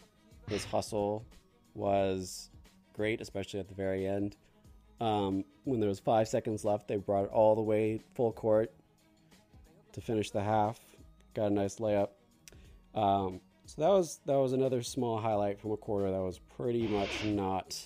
His 0.49 0.65
hustle 0.65 1.23
was 1.73 2.49
great, 2.93 3.21
especially 3.21 3.59
at 3.59 3.67
the 3.67 3.75
very 3.75 4.07
end. 4.07 4.35
Um, 5.01 5.43
when 5.63 5.79
there 5.79 5.89
was 5.89 5.99
five 5.99 6.27
seconds 6.27 6.63
left, 6.63 6.87
they 6.87 6.97
brought 6.97 7.25
it 7.25 7.31
all 7.31 7.55
the 7.55 7.61
way 7.61 7.99
full 8.15 8.31
court 8.31 8.71
to 9.93 10.01
finish 10.01 10.31
the 10.31 10.43
half. 10.43 10.79
Got 11.33 11.47
a 11.47 11.53
nice 11.53 11.77
layup. 11.77 12.09
Um, 12.93 13.41
so 13.65 13.81
that 13.81 13.89
was 13.89 14.19
that 14.25 14.35
was 14.35 14.53
another 14.53 14.81
small 14.83 15.17
highlight 15.17 15.59
from 15.59 15.71
a 15.71 15.77
quarter 15.77 16.11
that 16.11 16.21
was 16.21 16.39
pretty 16.39 16.87
much 16.87 17.23
not 17.25 17.79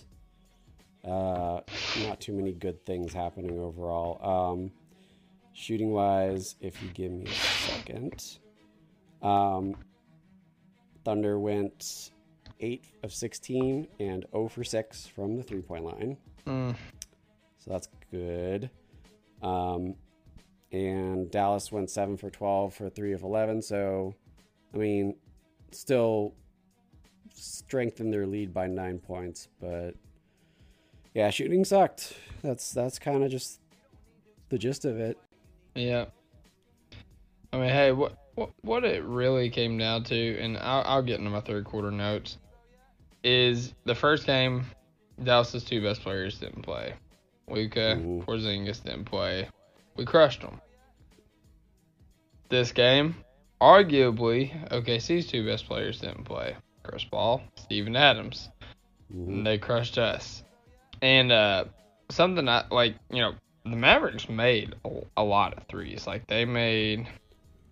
uh, 1.06 1.62
not 2.02 2.20
too 2.20 2.34
many 2.34 2.52
good 2.52 2.86
things 2.86 3.14
happening 3.14 3.58
overall. 3.60 4.20
Um, 4.54 4.72
shooting 5.54 5.92
wise, 5.92 6.56
if 6.60 6.82
you 6.82 6.90
give 6.90 7.12
me 7.12 7.26
a 7.26 7.34
second, 7.34 8.40
um, 9.22 9.76
Thunder 11.06 11.40
went 11.40 12.12
eight 12.60 12.86
of 13.04 13.14
sixteen 13.14 13.88
and 14.00 14.26
zero 14.32 14.48
for 14.48 14.64
six 14.64 15.06
from 15.08 15.36
the 15.38 15.44
three 15.44 15.62
point 15.62 15.84
line, 15.86 16.18
Mm. 16.46 16.76
so 17.58 17.72
that's 17.72 17.90
good. 18.12 18.70
Um, 19.42 19.96
and 20.72 21.30
Dallas 21.32 21.72
went 21.72 21.90
seven 21.90 22.18
for 22.18 22.30
twelve 22.30 22.74
for 22.74 22.90
three 22.90 23.14
of 23.14 23.24
eleven. 23.24 23.62
So, 23.62 24.14
I 24.74 24.78
mean, 24.78 25.16
still 25.72 26.34
strengthened 27.34 28.12
their 28.12 28.26
lead 28.26 28.54
by 28.54 28.68
nine 28.68 29.00
points, 29.00 29.48
but 29.62 29.92
yeah, 31.14 31.30
shooting 31.30 31.64
sucked. 31.66 32.14
That's 32.42 32.72
that's 32.72 33.00
kind 33.00 33.24
of 33.24 33.32
just 33.32 33.60
the 34.50 34.58
gist 34.58 34.86
of 34.86 35.00
it. 35.00 35.18
Yeah. 35.76 36.06
I 37.54 37.58
mean, 37.58 37.70
hey, 37.70 37.92
what 37.92 38.18
what 38.36 38.50
what 38.62 38.84
it 38.84 39.04
really 39.04 39.50
came 39.50 39.78
down 39.78 40.04
to, 40.06 40.40
and 40.40 40.58
I'll, 40.58 40.84
I'll 40.86 41.02
get 41.02 41.20
into 41.20 41.30
my 41.32 41.40
third 41.42 41.66
quarter 41.66 41.92
notes, 41.92 42.38
is 43.28 43.74
the 43.84 43.94
first 43.94 44.26
game, 44.26 44.66
Dallas's 45.22 45.66
two 45.66 45.82
best 45.82 46.02
players 46.02 46.40
didn't 46.40 46.62
play. 46.62 46.94
Luka. 47.50 47.98
Porzingis 48.26 48.84
didn't 48.84 49.06
play. 49.06 49.50
We 49.98 50.06
crushed 50.06 50.42
them. 50.42 50.62
This 52.50 52.72
game, 52.72 53.16
arguably, 53.62 54.52
OKC's 54.70 55.28
two 55.28 55.46
best 55.46 55.68
players 55.68 56.00
didn't 56.00 56.24
play. 56.24 56.56
Chris 56.84 57.04
Paul, 57.04 57.42
Steven 57.56 57.96
Adams. 57.98 58.50
Mhm. 59.14 59.44
They 59.44 59.58
crushed 59.58 59.98
us. 59.98 60.44
And 61.02 61.32
uh, 61.32 61.66
something 62.10 62.48
I 62.48 62.66
like, 62.72 62.96
you 63.12 63.22
know, 63.22 63.34
the 63.66 63.76
Mavericks 63.76 64.30
made 64.30 64.76
a, 64.86 64.90
a 65.18 65.24
lot 65.24 65.58
of 65.58 65.66
threes. 65.68 66.08
Like 66.08 66.28
they 66.28 66.46
made, 66.46 67.08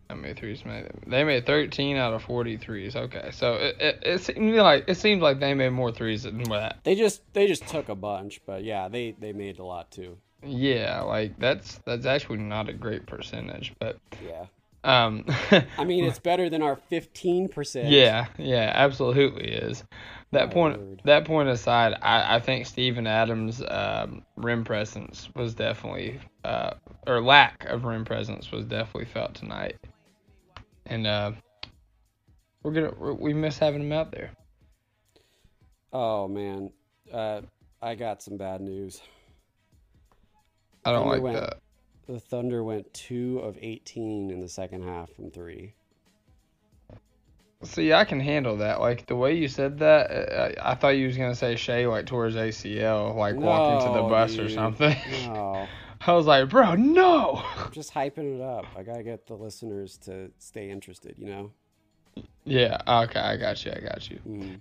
how 0.09 0.15
many 0.15 0.33
threes 0.33 0.63
made? 0.65 0.87
They 1.07 1.23
made 1.23 1.45
13 1.45 1.97
out 1.97 2.13
of 2.13 2.23
forty 2.23 2.57
threes. 2.57 2.95
Okay, 2.95 3.29
so 3.31 3.55
it 3.55 3.75
it, 3.79 3.99
it 4.03 4.21
seemed 4.21 4.55
like 4.55 4.85
it 4.87 4.95
seems 4.95 5.21
like 5.21 5.39
they 5.39 5.53
made 5.53 5.69
more 5.69 5.91
threes 5.91 6.23
than 6.23 6.41
that. 6.43 6.77
They 6.83 6.95
just 6.95 7.21
they 7.33 7.47
just 7.47 7.67
took 7.67 7.89
a 7.89 7.95
bunch, 7.95 8.41
but 8.45 8.63
yeah, 8.63 8.87
they 8.87 9.15
they 9.19 9.33
made 9.33 9.59
a 9.59 9.65
lot 9.65 9.91
too. 9.91 10.17
Yeah, 10.43 11.01
like 11.01 11.37
that's 11.39 11.79
that's 11.85 12.05
actually 12.05 12.37
not 12.37 12.69
a 12.69 12.73
great 12.73 13.07
percentage, 13.07 13.73
but 13.79 13.97
Yeah, 14.23 14.45
um, 14.83 15.25
I 15.77 15.83
mean 15.83 16.03
it's 16.03 16.19
better 16.19 16.49
than 16.49 16.61
our 16.61 16.75
fifteen 16.75 17.47
percent. 17.49 17.87
Yeah, 17.87 18.27
yeah, 18.37 18.71
absolutely 18.75 19.47
is. 19.51 19.83
That 20.31 20.47
My 20.47 20.53
point, 20.53 20.79
word. 20.79 21.01
that 21.05 21.25
point 21.25 21.49
aside, 21.49 21.97
I, 22.01 22.35
I 22.35 22.39
think 22.39 22.65
Steven 22.65 23.07
Adams' 23.07 23.63
um, 23.67 24.23
rim 24.35 24.63
presence 24.63 25.29
was 25.35 25.55
definitely, 25.55 26.19
uh, 26.43 26.71
or 27.07 27.21
lack 27.21 27.65
of 27.65 27.85
rim 27.85 28.05
presence 28.05 28.51
was 28.51 28.65
definitely 28.65 29.05
felt 29.05 29.33
tonight, 29.33 29.77
and 30.85 31.07
uh, 31.07 31.31
we're 32.63 32.71
gonna 32.71 32.93
we're, 32.97 33.13
we 33.13 33.33
miss 33.33 33.57
having 33.57 33.81
him 33.81 33.91
out 33.91 34.11
there. 34.11 34.31
Oh 35.93 36.27
man, 36.27 36.71
uh, 37.13 37.41
I 37.81 37.95
got 37.95 38.21
some 38.21 38.37
bad 38.37 38.61
news. 38.61 39.01
I 40.83 40.91
don't 40.91 41.01
Thunder 41.03 41.13
like 41.15 41.21
went- 41.23 41.37
that. 41.39 41.57
The 42.07 42.19
Thunder 42.19 42.63
went 42.63 42.93
two 42.93 43.39
of 43.39 43.57
eighteen 43.61 44.29
in 44.29 44.39
the 44.39 44.47
second 44.49 44.83
half 44.83 45.09
from 45.13 45.31
three. 45.31 45.73
See, 47.63 47.93
I 47.93 48.05
can 48.05 48.19
handle 48.19 48.57
that. 48.57 48.79
Like 48.79 49.07
the 49.07 49.15
way 49.15 49.35
you 49.35 49.47
said 49.47 49.79
that, 49.79 50.11
uh, 50.11 50.53
I, 50.63 50.71
I 50.73 50.75
thought 50.75 50.89
you 50.89 51.07
was 51.07 51.17
gonna 51.17 51.33
say 51.33 51.55
Shea 51.55 51.87
like 51.87 52.07
his 52.07 52.35
ACL, 52.35 53.15
like 53.15 53.35
walking 53.35 53.87
to 53.87 53.93
the 53.93 54.01
No, 54.03 54.09
bus 54.09 54.37
or 54.37 54.49
something. 54.49 54.95
No, 55.25 55.67
I 56.07 56.13
was 56.13 56.25
like, 56.25 56.49
bro, 56.49 56.75
no. 56.75 57.43
Just 57.71 57.93
hyping 57.93 58.35
it 58.35 58.41
up. 58.41 58.65
I 58.77 58.83
gotta 58.83 59.03
get 59.03 59.25
the 59.27 59.35
listeners 59.35 59.97
to 60.05 60.31
stay 60.39 60.69
interested. 60.69 61.15
You 61.17 61.27
know. 61.27 61.51
Yeah. 62.43 62.77
Okay, 62.87 63.19
I 63.19 63.37
got 63.37 63.65
you. 63.65 63.71
I 63.71 63.79
got 63.79 64.09
you. 64.09 64.19
Mm. 64.27 64.59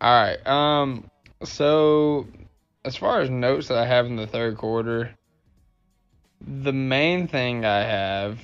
All 0.00 0.22
right. 0.22 0.46
Um. 0.46 1.10
So, 1.44 2.26
as 2.84 2.96
far 2.96 3.20
as 3.20 3.30
notes 3.30 3.68
that 3.68 3.78
I 3.78 3.86
have 3.86 4.06
in 4.06 4.16
the 4.16 4.26
third 4.26 4.56
quarter, 4.56 5.14
the 6.40 6.72
main 6.72 7.28
thing 7.28 7.64
I 7.64 7.82
have 7.82 8.38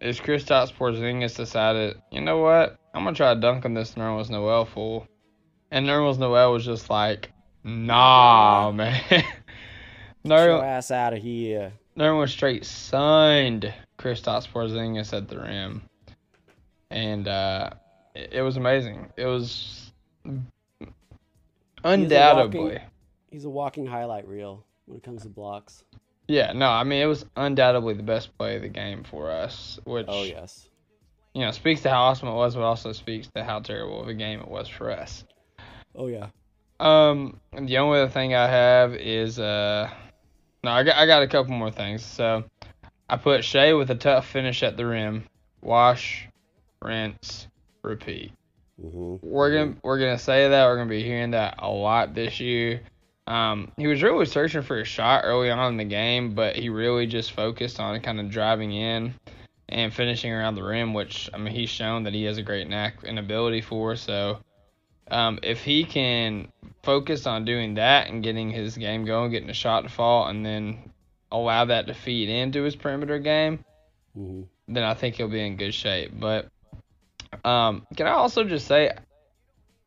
is 0.00 0.20
Kristaps 0.20 0.72
Porzingis 0.72 1.36
decided, 1.36 1.96
you 2.10 2.20
know 2.20 2.38
what? 2.38 2.78
I'm 2.94 3.04
gonna 3.04 3.16
try 3.16 3.34
dunking 3.34 3.74
this 3.74 3.94
Nerlens 3.94 4.30
Noel 4.30 4.64
fool, 4.64 5.08
and 5.70 5.86
Nerlens 5.86 6.18
Noel 6.18 6.52
was 6.52 6.64
just 6.64 6.90
like, 6.90 7.30
Nah, 7.64 8.70
man. 8.70 9.02
Get 9.10 9.24
your 10.24 10.64
ass 10.64 10.92
out 10.92 11.14
of 11.14 11.22
here. 11.22 11.72
Nerlens 11.96 12.28
straight 12.30 12.64
signed 12.64 13.72
Kristaps 13.98 14.46
Porzingis 14.48 15.12
at 15.12 15.28
the 15.28 15.38
rim, 15.40 15.82
and 16.90 17.26
uh, 17.26 17.70
it, 18.14 18.34
it 18.34 18.42
was 18.42 18.56
amazing. 18.56 19.10
It 19.16 19.24
was 19.26 19.92
undoubtedly. 21.84 22.60
walking- 22.60 22.80
He's 23.30 23.44
a 23.44 23.50
walking 23.50 23.86
highlight 23.86 24.26
reel 24.28 24.64
when 24.86 24.96
it 24.98 25.02
comes 25.02 25.22
to 25.22 25.28
blocks. 25.28 25.82
Yeah, 26.28 26.52
no, 26.52 26.68
I 26.68 26.84
mean 26.84 27.02
it 27.02 27.06
was 27.06 27.24
undoubtedly 27.36 27.94
the 27.94 28.02
best 28.02 28.36
play 28.38 28.56
of 28.56 28.62
the 28.62 28.68
game 28.68 29.04
for 29.04 29.30
us, 29.30 29.78
which 29.84 30.06
Oh 30.08 30.24
yes. 30.24 30.68
you 31.34 31.42
know 31.42 31.50
speaks 31.50 31.82
to 31.82 31.90
how 31.90 32.02
awesome 32.04 32.28
it 32.28 32.34
was, 32.34 32.54
but 32.54 32.62
also 32.62 32.92
speaks 32.92 33.28
to 33.34 33.44
how 33.44 33.60
terrible 33.60 34.00
of 34.00 34.08
a 34.08 34.14
game 34.14 34.40
it 34.40 34.48
was 34.48 34.68
for 34.68 34.90
us. 34.90 35.24
Oh 35.94 36.06
yeah. 36.08 36.28
Um, 36.80 37.40
the 37.52 37.78
only 37.78 38.00
other 38.00 38.10
thing 38.10 38.34
I 38.34 38.48
have 38.48 38.94
is 38.94 39.38
uh, 39.38 39.88
no, 40.66 40.72
I 40.72 40.82
got 40.82 40.96
I 40.96 41.06
got 41.06 41.22
a 41.22 41.28
couple 41.28 41.54
more 41.54 41.70
things. 41.70 42.04
So, 42.04 42.44
I 43.08 43.16
put 43.16 43.44
Shea 43.44 43.72
with 43.72 43.90
a 43.90 43.94
tough 43.94 44.26
finish 44.26 44.62
at 44.64 44.76
the 44.76 44.84
rim. 44.84 45.24
Wash, 45.62 46.28
rinse, 46.82 47.46
repeat. 47.82 48.32
hmm 48.80 49.16
We're 49.22 49.52
gonna 49.52 49.76
we're 49.82 49.98
gonna 50.00 50.18
say 50.18 50.48
that 50.48 50.66
we're 50.66 50.76
gonna 50.76 50.90
be 50.90 51.04
hearing 51.04 51.30
that 51.30 51.54
a 51.60 51.70
lot 51.70 52.14
this 52.14 52.40
year. 52.40 52.80
Um, 53.28 53.70
he 53.76 53.86
was 53.86 54.02
really 54.02 54.26
searching 54.26 54.62
for 54.62 54.80
a 54.80 54.84
shot 54.84 55.22
early 55.24 55.50
on 55.50 55.72
in 55.72 55.76
the 55.76 55.84
game, 55.84 56.34
but 56.34 56.56
he 56.56 56.68
really 56.68 57.06
just 57.06 57.32
focused 57.32 57.78
on 57.78 58.00
kind 58.00 58.18
of 58.20 58.28
driving 58.28 58.72
in 58.72 59.14
and 59.68 59.94
finishing 59.94 60.32
around 60.32 60.56
the 60.56 60.62
rim, 60.64 60.94
which 60.94 61.30
I 61.32 61.38
mean 61.38 61.54
he's 61.54 61.70
shown 61.70 62.02
that 62.04 62.12
he 62.12 62.24
has 62.24 62.38
a 62.38 62.42
great 62.42 62.68
knack 62.68 62.96
and 63.04 63.20
ability 63.20 63.60
for. 63.60 63.94
So, 63.94 64.38
um, 65.10 65.38
if 65.42 65.62
he 65.62 65.84
can 65.84 66.48
focus 66.82 67.26
on 67.26 67.44
doing 67.44 67.74
that 67.74 68.08
and 68.08 68.22
getting 68.22 68.50
his 68.50 68.76
game 68.76 69.04
going, 69.04 69.30
getting 69.30 69.50
a 69.50 69.54
shot 69.54 69.82
to 69.82 69.88
fall, 69.88 70.26
and 70.26 70.44
then 70.44 70.90
allow 71.30 71.64
that 71.64 71.86
to 71.86 71.94
feed 71.94 72.28
into 72.28 72.62
his 72.62 72.76
perimeter 72.76 73.18
game, 73.18 73.64
hmm 74.14 74.42
then 74.68 74.82
I 74.82 74.94
think 74.94 75.14
he'll 75.14 75.28
be 75.28 75.46
in 75.46 75.56
good 75.56 75.74
shape. 75.74 76.10
But 76.18 76.48
um, 77.44 77.86
can 77.96 78.06
I 78.06 78.12
also 78.12 78.44
just 78.44 78.66
say, 78.66 78.90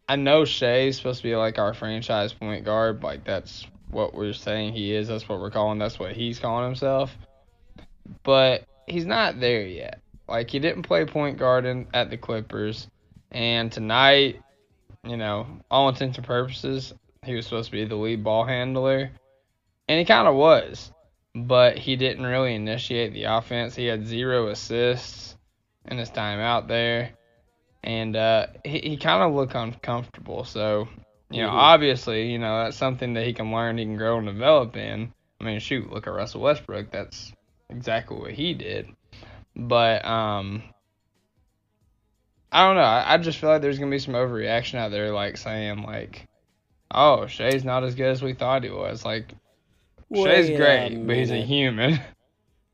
I 0.08 0.16
know 0.16 0.46
Shea's 0.46 0.98
supposed 0.98 1.22
to 1.22 1.28
be 1.28 1.36
like 1.36 1.60
our 1.60 1.74
franchise 1.74 2.34
point 2.34 2.66
guard. 2.66 3.04
Like 3.04 3.26
that's 3.26 3.68
what 3.92 4.14
we're 4.14 4.34
saying 4.34 4.74
he 4.74 4.94
is. 4.94 5.08
That's 5.08 5.28
what 5.28 5.40
we're 5.40 5.52
calling. 5.52 5.80
That's 5.80 6.00
what 6.00 6.14
he's 6.14 6.40
calling 6.40 6.66
himself. 6.66 7.16
But 8.24 8.64
he's 8.88 9.06
not 9.06 9.40
there 9.40 9.68
yet. 9.68 10.00
Like 10.28 10.50
he 10.50 10.60
didn't 10.60 10.84
play 10.84 11.06
point 11.06 11.38
guard 11.38 11.66
in, 11.66 11.88
at 11.94 12.10
the 12.10 12.18
Clippers, 12.18 12.88
and 13.32 13.72
tonight, 13.72 14.42
you 15.04 15.18
know, 15.18 15.48
all 15.70 15.90
intents 15.90 16.18
and 16.18 16.28
purposes, 16.28 16.94
he 17.24 17.36
was 17.36 17.46
supposed 17.46 17.68
to 17.68 17.72
be 17.72 17.86
the 17.86 17.96
lead 17.96 18.24
ball 18.24 18.46
handler, 18.46 19.12
and 19.88 20.00
he 20.00 20.06
kind 20.06 20.28
of 20.28 20.36
was 20.36 20.92
but 21.36 21.78
he 21.78 21.96
didn't 21.96 22.26
really 22.26 22.56
initiate 22.56 23.14
the 23.14 23.24
offense. 23.24 23.76
He 23.76 23.86
had 23.86 24.06
zero 24.06 24.48
assists 24.48 25.36
in 25.86 25.98
his 25.98 26.10
time 26.10 26.40
out 26.40 26.68
there, 26.68 27.12
and 27.84 28.16
uh, 28.16 28.48
he 28.64 28.80
he 28.80 28.98
kind 28.98 29.24
of 29.24 29.34
looked 29.34 29.56
uncomfortable. 29.56 30.44
So, 30.44 30.88
you 31.30 31.42
know, 31.42 31.50
Mhm. 31.50 31.54
obviously, 31.54 32.32
you 32.32 32.40
know 32.40 32.64
that's 32.64 32.78
something 32.78 33.14
that 33.14 33.26
he 33.26 33.34
can 33.34 33.52
learn, 33.52 33.78
he 33.78 33.86
can 33.86 33.98
grow 33.98 34.18
and 34.18 34.28
develop 34.28 34.76
in. 34.76 35.14
I 35.40 35.44
mean, 35.44 35.60
shoot, 35.60 35.92
look 35.92 36.08
at 36.08 36.14
Russell 36.14 36.42
Westbrook. 36.42 36.92
That's 36.92 37.32
exactly 37.70 38.18
what 38.18 38.32
he 38.32 38.54
did. 38.54 38.90
But 39.56 40.04
um, 40.06 40.64
I 42.52 42.66
don't 42.66 42.76
know. 42.76 42.82
I, 42.82 43.14
I 43.14 43.18
just 43.18 43.38
feel 43.38 43.50
like 43.50 43.62
there's 43.62 43.80
gonna 43.80 43.92
be 43.92 44.00
some 44.00 44.16
overreaction 44.16 44.76
out 44.76 44.92
there, 44.92 45.12
like 45.12 45.38
saying 45.38 45.84
like, 45.84 46.28
"Oh, 46.92 47.28
Shea's 47.28 47.64
not 47.64 47.84
as 47.84 47.96
good 47.96 48.10
as 48.10 48.22
we 48.22 48.34
thought 48.34 48.64
he 48.64 48.70
was." 48.70 49.06
Like, 49.06 49.34
Wait 50.10 50.50
a 50.50 50.58
great, 50.58 51.06
but 51.06 51.16
he's 51.16 51.32
a 51.32 51.42
human. 51.42 52.00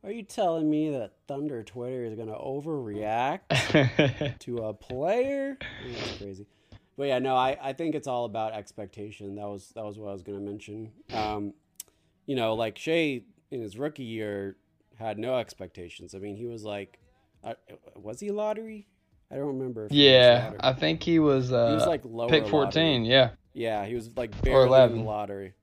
Are 0.03 0.11
you 0.11 0.23
telling 0.23 0.69
me 0.69 0.91
that 0.91 1.13
Thunder 1.27 1.63
Twitter 1.63 2.05
is 2.05 2.15
gonna 2.15 2.37
overreact 2.37 4.37
to 4.39 4.57
a 4.59 4.73
player? 4.73 5.57
That's 5.85 6.17
crazy. 6.17 6.45
But 6.97 7.07
yeah, 7.07 7.19
no, 7.19 7.35
I, 7.35 7.57
I 7.61 7.73
think 7.73 7.95
it's 7.95 8.07
all 8.07 8.25
about 8.25 8.53
expectation. 8.53 9.35
That 9.35 9.47
was 9.47 9.71
that 9.75 9.83
was 9.83 9.97
what 9.97 10.09
I 10.09 10.13
was 10.13 10.21
gonna 10.21 10.39
mention. 10.39 10.91
Um, 11.11 11.53
you 12.25 12.35
know, 12.35 12.53
like 12.53 12.77
Shea 12.77 13.23
in 13.51 13.61
his 13.61 13.77
rookie 13.77 14.03
year 14.03 14.55
had 14.97 15.17
no 15.17 15.37
expectations. 15.37 16.15
I 16.15 16.19
mean, 16.19 16.37
he 16.37 16.45
was 16.45 16.63
like, 16.63 16.99
uh, 17.43 17.55
was 17.95 18.19
he 18.19 18.31
lottery? 18.31 18.87
I 19.35 19.39
don't 19.39 19.47
remember. 19.47 19.87
If 19.87 19.91
yeah. 19.91 20.53
I 20.61 20.71
think 20.71 21.03
he 21.03 21.19
was. 21.19 21.51
Uh, 21.51 21.67
he 21.67 21.73
was 21.73 21.85
like 21.85 22.01
lower 22.05 22.29
pick 22.29 22.43
lottery. 22.43 22.51
fourteen. 22.51 23.03
Yeah, 23.03 23.31
Yeah, 23.53 23.85
he 23.85 23.93
was 23.93 24.09
like 24.15 24.31
barely 24.41 24.63
in 24.63 24.67
11. 24.69 24.97
the 24.99 25.03
lottery. 25.03 25.53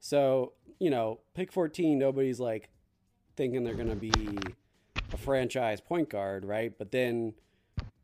So, 0.00 0.54
you 0.80 0.90
know, 0.90 1.20
pick 1.34 1.52
14, 1.52 1.98
nobody's 1.98 2.40
like 2.40 2.70
thinking 3.36 3.62
they're 3.62 3.74
going 3.74 3.90
to 3.90 3.94
be 3.94 4.38
a 5.12 5.16
franchise 5.16 5.80
point 5.80 6.08
guard, 6.08 6.44
right? 6.44 6.72
But 6.76 6.90
then 6.90 7.34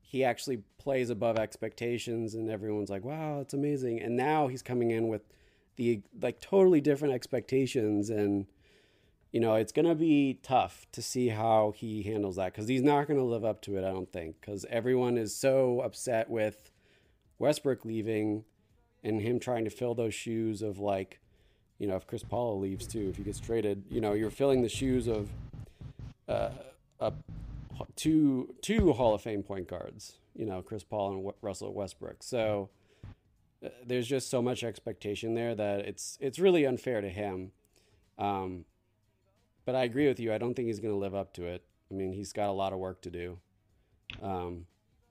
he 0.00 0.22
actually 0.22 0.62
plays 0.78 1.10
above 1.10 1.38
expectations 1.38 2.34
and 2.34 2.48
everyone's 2.48 2.90
like, 2.90 3.04
"Wow, 3.04 3.40
it's 3.40 3.54
amazing." 3.54 4.00
And 4.00 4.16
now 4.16 4.46
he's 4.46 4.62
coming 4.62 4.92
in 4.92 5.08
with 5.08 5.22
the 5.74 6.02
like 6.22 6.40
totally 6.40 6.80
different 6.80 7.14
expectations 7.14 8.10
and 8.10 8.46
you 9.32 9.40
know, 9.40 9.54
it's 9.54 9.72
going 9.72 9.86
to 9.86 9.94
be 9.94 10.38
tough 10.42 10.86
to 10.92 11.02
see 11.02 11.28
how 11.28 11.72
he 11.76 12.02
handles 12.02 12.36
that 12.36 12.54
cuz 12.54 12.68
he's 12.68 12.82
not 12.82 13.06
going 13.06 13.18
to 13.18 13.24
live 13.24 13.44
up 13.44 13.60
to 13.62 13.76
it, 13.76 13.84
I 13.84 13.90
don't 13.90 14.12
think, 14.12 14.40
cuz 14.40 14.64
everyone 14.70 15.18
is 15.18 15.34
so 15.34 15.80
upset 15.80 16.30
with 16.30 16.70
Westbrook 17.38 17.84
leaving 17.84 18.44
and 19.02 19.20
him 19.20 19.38
trying 19.38 19.64
to 19.64 19.70
fill 19.70 19.94
those 19.94 20.14
shoes 20.14 20.62
of 20.62 20.78
like, 20.78 21.20
you 21.78 21.86
know, 21.86 21.96
if 21.96 22.06
Chris 22.06 22.22
Paul 22.22 22.58
leaves 22.58 22.86
too, 22.86 23.08
if 23.08 23.16
he 23.16 23.22
gets 23.22 23.38
traded, 23.38 23.84
you 23.90 24.00
know, 24.00 24.14
you're 24.14 24.30
filling 24.30 24.62
the 24.62 24.68
shoes 24.68 25.06
of 25.06 25.28
uh, 26.28 26.50
a, 27.00 27.12
two 27.94 28.54
two 28.62 28.92
Hall 28.92 29.14
of 29.14 29.22
Fame 29.22 29.42
point 29.42 29.68
guards, 29.68 30.18
you 30.34 30.46
know, 30.46 30.62
Chris 30.62 30.84
Paul 30.84 31.08
and 31.08 31.18
w- 31.18 31.36
Russell 31.40 31.72
Westbrook. 31.72 32.22
So 32.22 32.70
uh, 33.64 33.68
there's 33.84 34.06
just 34.06 34.30
so 34.30 34.40
much 34.42 34.64
expectation 34.64 35.34
there 35.34 35.54
that 35.54 35.80
it's 35.80 36.18
it's 36.20 36.38
really 36.38 36.64
unfair 36.64 37.00
to 37.00 37.08
him. 37.08 37.52
Um, 38.18 38.64
but 39.66 39.74
I 39.74 39.84
agree 39.84 40.08
with 40.08 40.18
you. 40.18 40.32
I 40.32 40.38
don't 40.38 40.54
think 40.54 40.68
he's 40.68 40.80
going 40.80 40.94
to 40.94 40.98
live 40.98 41.14
up 41.14 41.34
to 41.34 41.44
it. 41.44 41.62
I 41.90 41.94
mean, 41.94 42.12
he's 42.12 42.32
got 42.32 42.48
a 42.48 42.52
lot 42.52 42.72
of 42.72 42.78
work 42.78 43.02
to 43.02 43.10
do. 43.10 43.38
Um, 44.22 44.66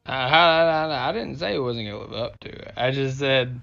I, 0.05 0.27
I, 0.27 0.87
I, 0.87 1.09
I 1.09 1.11
didn't 1.11 1.37
say 1.37 1.53
he 1.53 1.59
wasn't 1.59 1.87
gonna 1.87 1.99
live 1.99 2.13
up 2.13 2.39
to 2.41 2.49
it. 2.49 2.73
I 2.77 2.91
just 2.91 3.19
said 3.19 3.59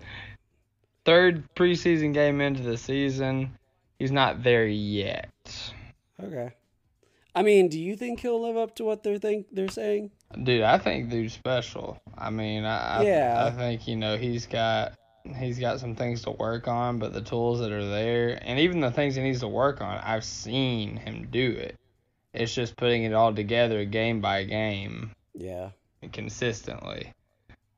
third 1.05 1.45
preseason 1.55 2.13
game 2.13 2.41
into 2.41 2.63
the 2.63 2.77
season, 2.77 3.57
he's 3.99 4.13
not 4.13 4.43
there 4.43 4.67
yet. 4.67 5.31
okay. 6.23 6.53
I 7.35 7.43
mean, 7.43 7.69
do 7.69 7.81
you 7.81 7.97
think 7.97 8.21
he'll 8.21 8.43
live 8.43 8.59
up 8.59 8.75
to 8.77 8.85
what 8.85 9.03
they're 9.03 9.19
think 9.19 9.47
they're 9.53 9.69
saying? 9.69 10.11
Dude, 10.43 10.63
I 10.63 10.79
think 10.79 11.09
dude's 11.09 11.33
special. 11.33 11.99
I 12.17 12.29
mean, 12.31 12.65
I, 12.65 12.99
I 12.99 13.03
Yeah. 13.05 13.45
I 13.47 13.51
think 13.51 13.89
you 13.89 13.97
know 13.97 14.17
he's 14.17 14.47
got 14.47 14.95
he's 15.37 15.59
got 15.59 15.81
some 15.81 15.95
things 15.95 16.23
to 16.23 16.31
work 16.33 16.69
on, 16.69 16.99
but 16.99 17.13
the 17.13 17.21
tools 17.21 17.61
that 17.61 17.73
are 17.73 17.89
there, 17.89 18.39
and 18.43 18.59
even 18.59 18.81
the 18.81 18.91
things 18.91 19.15
he 19.15 19.23
needs 19.23 19.41
to 19.41 19.49
work 19.49 19.81
on, 19.81 19.99
I've 19.99 20.25
seen 20.25 20.97
him 20.97 21.29
do 21.31 21.51
it. 21.51 21.77
It's 22.33 22.55
just 22.55 22.77
putting 22.77 23.05
it 23.05 23.13
all 23.13 23.35
together 23.35 23.85
game 23.85 24.21
by 24.21 24.45
game 24.45 25.13
Yeah. 25.35 25.71
consistently. 26.13 27.13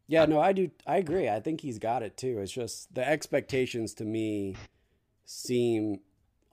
Yeah, 0.07 0.27
no, 0.27 0.39
I 0.41 0.53
do. 0.53 0.71
I 0.87 0.99
agree. 0.99 1.29
I 1.29 1.41
think 1.41 1.61
he's 1.61 1.79
got 1.79 2.03
it 2.03 2.17
too. 2.17 2.39
It's 2.39 2.53
just 2.53 2.95
the 2.95 3.07
expectations 3.07 3.95
to 3.95 4.05
me 4.05 4.55
seem 5.25 6.01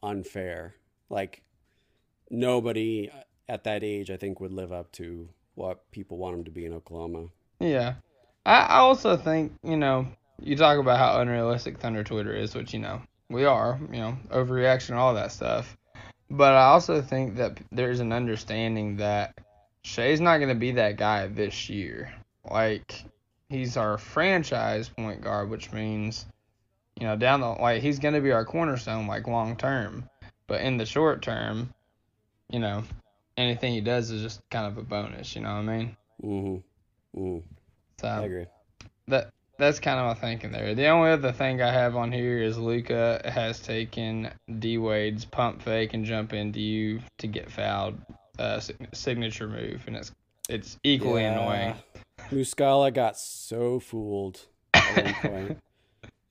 unfair. 0.02 0.76
Like 1.10 1.44
nobody 2.30 3.10
at 3.50 3.66
that 3.66 3.84
age, 3.84 4.10
I 4.10 4.18
think, 4.18 4.40
would 4.40 4.54
live 4.54 4.72
up 4.72 4.92
to 4.94 5.28
what 5.56 5.90
people 5.92 6.18
want 6.18 6.38
him 6.38 6.44
to 6.46 6.52
be 6.52 6.66
in 6.66 6.74
Oklahoma. 6.74 7.28
Yeah. 7.60 7.96
I, 8.46 8.62
I 8.62 8.78
also 8.78 9.18
think, 9.18 9.54
you 9.64 9.78
know, 9.78 10.08
you 10.42 10.56
talk 10.56 10.78
about 10.80 10.98
how 10.98 11.20
unrealistic 11.22 11.80
Thunder 11.80 12.04
Twitter 12.04 12.34
is, 12.34 12.56
which, 12.56 12.74
you 12.74 12.80
know, 12.80 13.02
we 13.30 13.46
are, 13.46 13.80
you 13.92 14.00
know, 14.00 14.18
overreaction, 14.30 14.96
all 14.96 15.14
that 15.14 15.32
stuff. 15.32 15.78
But 16.30 16.54
I 16.54 16.66
also 16.66 17.02
think 17.02 17.36
that 17.38 17.60
there's 17.72 18.00
an 18.00 18.12
understanding 18.14 18.98
that 18.98 19.38
Shea's 19.84 20.22
not 20.22 20.38
going 20.38 20.50
to 20.50 20.56
be 20.56 20.72
that 20.74 20.98
guy 20.98 21.28
this 21.28 21.70
year. 21.70 22.14
Like, 22.50 23.04
he's 23.50 23.78
our 23.78 23.98
franchise 23.98 24.90
point 24.90 25.22
guard, 25.22 25.50
which 25.50 25.72
means, 25.72 26.26
you 27.00 27.06
know, 27.06 27.16
down 27.16 27.42
the, 27.42 27.48
like, 27.48 27.82
he's 27.82 28.00
going 28.00 28.14
to 28.14 28.22
be 28.22 28.32
our 28.32 28.46
cornerstone, 28.46 29.08
like, 29.08 29.28
long 29.28 29.56
term. 29.56 30.10
But 30.48 30.62
in 30.62 30.78
the 30.78 30.86
short 30.86 31.22
term, 31.22 31.74
you 32.50 32.60
know, 32.60 32.84
anything 33.38 33.74
he 33.74 33.82
does 33.82 34.12
is 34.12 34.22
just 34.22 34.42
kind 34.50 34.68
of 34.68 34.78
a 34.78 34.84
bonus, 34.84 35.36
you 35.36 35.42
know 35.42 35.54
what 35.54 35.70
I 35.70 35.78
mean? 35.78 35.98
Mm-hmm. 36.24 37.20
Mm, 37.20 37.44
So, 38.00 38.08
I 38.08 38.24
agree. 38.24 38.46
that 39.08 39.32
that's 39.62 39.80
kind 39.80 40.00
of 40.00 40.08
my 40.08 40.14
thinking 40.16 40.52
there. 40.52 40.74
The 40.74 40.88
only 40.88 41.12
other 41.12 41.32
thing 41.32 41.62
I 41.62 41.72
have 41.72 41.96
on 41.96 42.12
here 42.12 42.42
is 42.42 42.58
Luka 42.58 43.22
has 43.24 43.60
taken 43.60 44.32
D 44.60 44.80
Wade's 44.80 45.24
pump 45.24 45.62
fake 45.62 45.94
and 45.94 46.04
jump 46.04 46.34
into 46.34 46.60
you 46.60 47.00
to 47.20 47.28
get 47.28 47.52
fouled 47.52 48.00
uh, 48.40 48.60
signature 48.92 49.48
move, 49.48 49.84
and 49.86 49.96
it's 49.96 50.12
it's 50.50 50.78
equally 50.84 51.26
annoying. 51.26 51.76
Muscala 52.32 52.92
got 52.92 53.18
so 53.18 53.80
fooled 53.80 54.42
at 54.74 55.06
one 55.06 55.14
point. 55.32 55.58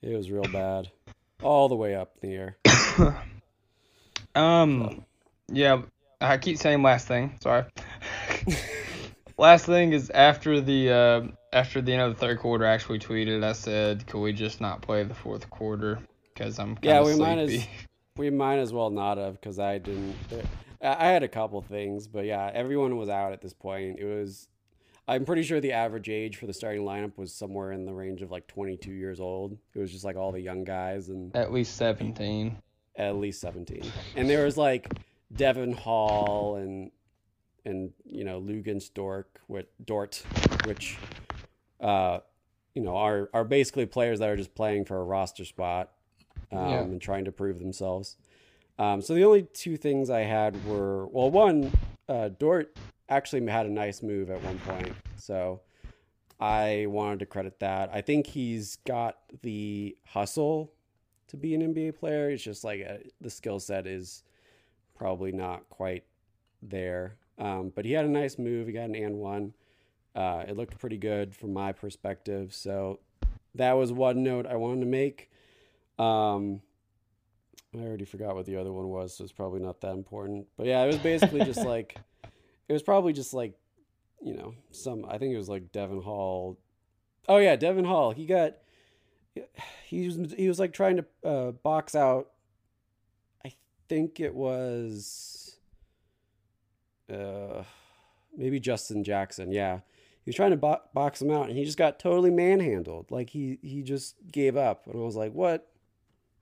it 0.01 0.15
was 0.15 0.29
real 0.29 0.43
bad. 0.43 0.91
All 1.41 1.69
the 1.69 1.75
way 1.75 1.95
up 1.95 2.17
in 2.21 2.29
the 2.29 2.35
air. 2.35 2.57
Um, 4.33 5.03
yeah, 5.49 5.81
I 6.21 6.37
keep 6.37 6.57
saying 6.57 6.81
last 6.81 7.05
thing. 7.05 7.37
Sorry. 7.43 7.65
last 9.41 9.65
thing 9.65 9.91
is 9.91 10.09
after 10.11 10.61
the 10.61 10.91
uh, 10.91 11.21
after 11.51 11.81
the 11.81 11.91
end 11.91 12.03
of 12.03 12.13
the 12.13 12.19
third 12.19 12.39
quarter, 12.39 12.65
I 12.65 12.73
actually 12.73 12.99
tweeted. 12.99 13.43
I 13.43 13.51
said, 13.51 14.07
"Could 14.07 14.21
we 14.21 14.31
just 14.31 14.61
not 14.61 14.81
play 14.81 15.03
the 15.03 15.15
fourth 15.15 15.49
quarter? 15.49 15.99
Because 16.33 16.59
I'm 16.59 16.77
Yeah, 16.81 17.03
we 17.03 17.15
might 17.15 17.39
as 17.39 17.67
we 18.15 18.29
might 18.29 18.59
as 18.59 18.71
well 18.71 18.89
not 18.89 19.17
have 19.17 19.33
because 19.33 19.59
I 19.59 19.79
didn't. 19.79 20.15
I 20.81 21.07
had 21.07 21.23
a 21.23 21.27
couple 21.27 21.61
things, 21.61 22.07
but 22.07 22.25
yeah, 22.25 22.49
everyone 22.53 22.95
was 22.97 23.09
out 23.09 23.33
at 23.33 23.41
this 23.41 23.53
point. 23.53 23.99
It 23.99 24.05
was. 24.05 24.47
I'm 25.07 25.25
pretty 25.25 25.43
sure 25.43 25.59
the 25.59 25.73
average 25.73 26.09
age 26.09 26.37
for 26.37 26.45
the 26.45 26.53
starting 26.53 26.83
lineup 26.83 27.17
was 27.17 27.33
somewhere 27.33 27.71
in 27.73 27.85
the 27.85 27.91
range 27.91 28.21
of 28.21 28.31
like 28.31 28.47
22 28.47 28.91
years 28.91 29.19
old. 29.19 29.57
It 29.73 29.79
was 29.79 29.91
just 29.91 30.05
like 30.05 30.15
all 30.15 30.31
the 30.31 30.39
young 30.39 30.63
guys 30.63 31.09
and 31.09 31.35
At 31.35 31.51
least 31.51 31.75
17. 31.75 32.55
at 32.95 33.15
least 33.15 33.41
17. 33.41 33.83
And 34.15 34.29
there 34.29 34.45
was 34.45 34.57
like 34.57 34.87
Devon 35.35 35.73
Hall 35.73 36.55
and 36.55 36.91
and 37.65 37.91
you 38.05 38.23
know 38.23 38.41
Lugan 38.41 38.81
Stork 38.81 39.39
with 39.47 39.67
Dort, 39.85 40.23
which 40.65 40.97
uh 41.79 42.19
you 42.75 42.81
know 42.81 42.95
are 42.95 43.29
are 43.33 43.43
basically 43.43 43.85
players 43.85 44.19
that 44.19 44.29
are 44.29 44.37
just 44.37 44.55
playing 44.55 44.85
for 44.85 44.97
a 44.99 45.03
roster 45.03 45.45
spot 45.45 45.91
um, 46.51 46.69
Yeah. 46.69 46.79
and 46.81 47.01
trying 47.01 47.25
to 47.25 47.31
prove 47.31 47.59
themselves. 47.59 48.17
Um, 48.79 49.01
so 49.01 49.13
the 49.13 49.23
only 49.25 49.43
two 49.53 49.77
things 49.77 50.09
I 50.09 50.21
had 50.21 50.63
were 50.65 51.07
well, 51.07 51.29
one 51.29 51.71
uh, 52.09 52.29
Dort 52.29 52.75
actually 53.09 53.45
had 53.47 53.65
a 53.65 53.69
nice 53.69 54.01
move 54.01 54.29
at 54.29 54.41
one 54.43 54.57
point, 54.59 54.93
so 55.17 55.61
I 56.39 56.87
wanted 56.89 57.19
to 57.19 57.25
credit 57.27 57.59
that. 57.59 57.91
I 57.93 58.01
think 58.01 58.25
he's 58.25 58.77
got 58.87 59.17
the 59.43 59.95
hustle 60.07 60.71
to 61.27 61.37
be 61.37 61.53
an 61.53 61.61
NBA 61.73 61.97
player. 61.99 62.29
It's 62.31 62.43
just 62.43 62.63
like 62.63 62.85
uh 62.89 62.97
the 63.19 63.29
skill 63.29 63.59
set 63.59 63.85
is 63.85 64.23
probably 64.95 65.31
not 65.31 65.69
quite 65.69 66.03
there. 66.63 67.15
Um, 67.41 67.73
but 67.75 67.85
he 67.85 67.91
had 67.91 68.05
a 68.05 68.09
nice 68.09 68.37
move. 68.37 68.67
He 68.67 68.73
got 68.73 68.83
an 68.83 68.95
and 68.95 69.17
one. 69.17 69.53
Uh, 70.15 70.43
it 70.47 70.55
looked 70.55 70.77
pretty 70.77 70.97
good 70.97 71.35
from 71.35 71.53
my 71.53 71.71
perspective. 71.71 72.53
So 72.53 72.99
that 73.55 73.73
was 73.73 73.91
one 73.91 74.23
note 74.23 74.45
I 74.45 74.55
wanted 74.57 74.81
to 74.81 74.85
make. 74.85 75.31
Um, 75.97 76.61
I 77.75 77.79
already 77.79 78.05
forgot 78.05 78.35
what 78.35 78.45
the 78.45 78.57
other 78.57 78.71
one 78.71 78.89
was, 78.89 79.15
so 79.15 79.23
it's 79.23 79.33
probably 79.33 79.59
not 79.59 79.81
that 79.81 79.93
important. 79.93 80.47
But 80.55 80.67
yeah, 80.67 80.83
it 80.83 80.87
was 80.87 80.97
basically 80.97 81.43
just 81.43 81.59
like 81.65 81.95
it 82.69 82.73
was 82.73 82.83
probably 82.83 83.13
just 83.13 83.33
like 83.33 83.53
you 84.21 84.35
know 84.35 84.53
some. 84.71 85.05
I 85.09 85.17
think 85.17 85.33
it 85.33 85.37
was 85.37 85.49
like 85.49 85.71
Devon 85.71 86.01
Hall. 86.01 86.59
Oh 87.27 87.37
yeah, 87.37 87.55
Devon 87.55 87.85
Hall. 87.85 88.11
He 88.11 88.25
got 88.25 88.55
he 89.85 90.05
was 90.05 90.33
he 90.33 90.47
was 90.47 90.59
like 90.59 90.73
trying 90.73 90.97
to 90.97 91.05
uh, 91.27 91.51
box 91.51 91.95
out. 91.95 92.29
I 93.43 93.53
think 93.87 94.19
it 94.19 94.35
was 94.35 95.40
uh 97.11 97.63
maybe 98.35 98.59
Justin 98.59 99.03
Jackson. 99.03 99.51
Yeah, 99.51 99.79
he 100.23 100.29
was 100.29 100.35
trying 100.35 100.51
to 100.51 100.57
bo- 100.57 100.81
box 100.93 101.21
him 101.21 101.31
out, 101.31 101.49
and 101.49 101.57
he 101.57 101.65
just 101.65 101.77
got 101.77 101.99
totally 101.99 102.31
manhandled. 102.31 103.11
Like 103.11 103.29
he 103.29 103.57
he 103.61 103.81
just 103.81 104.15
gave 104.31 104.55
up, 104.55 104.87
and 104.87 104.95
I 104.95 105.03
was 105.03 105.15
like, 105.15 105.33
what? 105.33 105.67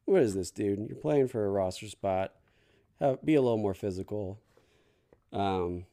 What 0.06 0.22
is 0.22 0.34
this, 0.34 0.50
dude? 0.50 0.88
You're 0.88 0.98
playing 0.98 1.28
for 1.28 1.46
a 1.46 1.50
roster 1.50 1.88
spot. 1.88 2.34
Have, 3.00 3.24
be 3.24 3.36
a 3.36 3.42
little 3.42 3.58
more 3.58 3.74
physical. 3.74 4.40
Um. 5.32 5.86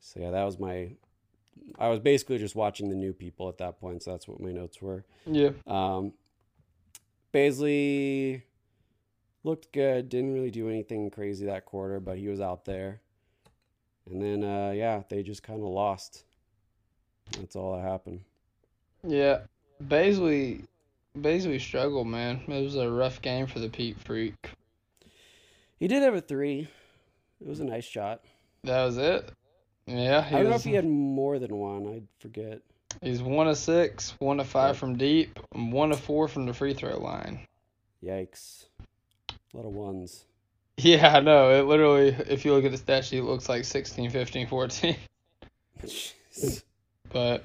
So 0.00 0.20
yeah, 0.20 0.30
that 0.30 0.44
was 0.44 0.58
my. 0.58 0.92
I 1.78 1.88
was 1.88 2.00
basically 2.00 2.38
just 2.38 2.56
watching 2.56 2.88
the 2.88 2.96
new 2.96 3.12
people 3.12 3.48
at 3.48 3.58
that 3.58 3.80
point, 3.80 4.02
so 4.02 4.10
that's 4.10 4.26
what 4.26 4.40
my 4.40 4.50
notes 4.50 4.82
were. 4.82 5.04
Yeah. 5.26 5.50
Um, 5.66 6.14
Bazley 7.32 8.42
looked 9.44 9.72
good. 9.72 10.08
Didn't 10.08 10.32
really 10.34 10.50
do 10.50 10.68
anything 10.68 11.10
crazy 11.10 11.46
that 11.46 11.66
quarter, 11.66 12.00
but 12.00 12.18
he 12.18 12.28
was 12.28 12.40
out 12.40 12.64
there. 12.64 13.00
And 14.10 14.20
then, 14.20 14.44
uh, 14.44 14.72
yeah, 14.72 15.02
they 15.08 15.22
just 15.22 15.42
kind 15.42 15.60
of 15.60 15.68
lost. 15.68 16.24
That's 17.38 17.54
all 17.56 17.76
that 17.76 17.82
happened. 17.82 18.20
Yeah. 19.06 19.40
Bazley, 19.82 20.64
Bazley 21.18 21.60
struggled, 21.60 22.06
man. 22.06 22.40
It 22.48 22.62
was 22.62 22.76
a 22.76 22.90
rough 22.90 23.22
game 23.22 23.46
for 23.46 23.60
the 23.60 23.68
Pete 23.68 23.98
Freak. 24.00 24.50
He 25.78 25.88
did 25.88 26.02
have 26.02 26.14
a 26.14 26.20
three. 26.20 26.68
It 27.40 27.48
was 27.48 27.60
a 27.60 27.64
nice 27.64 27.84
shot. 27.84 28.22
That 28.64 28.84
was 28.84 28.98
it. 28.98 29.30
Yeah, 29.86 30.22
he 30.22 30.36
I 30.36 30.42
don't 30.42 30.50
know 30.50 30.56
if 30.56 30.64
he 30.64 30.74
had 30.74 30.86
more 30.86 31.38
than 31.38 31.56
one. 31.56 31.86
I 31.86 32.02
forget. 32.20 32.60
he's 33.00 33.22
one 33.22 33.48
of 33.48 33.56
six, 33.56 34.14
one 34.18 34.38
of 34.38 34.46
five 34.46 34.76
from 34.76 34.96
deep, 34.96 35.38
and 35.54 35.72
one 35.72 35.90
of 35.90 35.98
four 35.98 36.28
from 36.28 36.46
the 36.46 36.52
free 36.52 36.74
throw 36.74 36.98
line. 36.98 37.40
Yikes. 38.04 38.66
A 39.30 39.56
lot 39.56 39.66
of 39.66 39.72
ones. 39.72 40.26
Yeah, 40.82 41.16
I 41.16 41.20
know. 41.20 41.50
It 41.50 41.62
literally, 41.66 42.08
if 42.28 42.44
you 42.44 42.54
look 42.54 42.64
at 42.64 42.70
the 42.70 42.76
stat 42.78 43.04
sheet, 43.04 43.18
it 43.18 43.24
looks 43.24 43.48
like 43.48 43.64
16, 43.64 44.10
15, 44.10 44.46
14. 44.46 44.96
But 47.12 47.44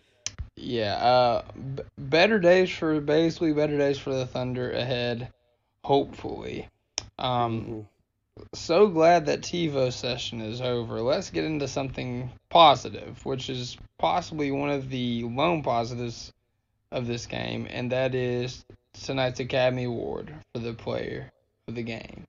yeah, 0.55 0.95
uh, 0.95 1.43
b- 1.75 1.83
better 1.97 2.39
days 2.39 2.69
for 2.69 3.01
Bazley, 3.01 3.55
better 3.55 3.77
days 3.77 3.97
for 3.97 4.13
the 4.13 4.25
Thunder 4.27 4.71
ahead, 4.71 5.29
hopefully. 5.83 6.67
Um, 7.17 7.65
Mhm. 7.65 7.85
so 8.53 8.87
glad 8.87 9.25
that 9.25 9.41
TiVo 9.41 9.91
session 9.91 10.41
is 10.41 10.61
over. 10.61 11.01
Let's 11.01 11.29
get 11.31 11.45
into 11.45 11.67
something 11.67 12.29
positive, 12.49 13.25
which 13.25 13.49
is 13.49 13.75
possibly 13.97 14.51
one 14.51 14.69
of 14.69 14.89
the 14.89 15.23
lone 15.23 15.63
positives 15.63 16.31
of 16.91 17.07
this 17.07 17.25
game, 17.25 17.67
and 17.69 17.91
that 17.91 18.13
is 18.13 18.63
tonight's 18.93 19.39
Academy 19.39 19.85
Award 19.85 20.33
for 20.53 20.59
the 20.59 20.73
player 20.73 21.31
of 21.67 21.75
the 21.75 21.83
game. 21.83 22.27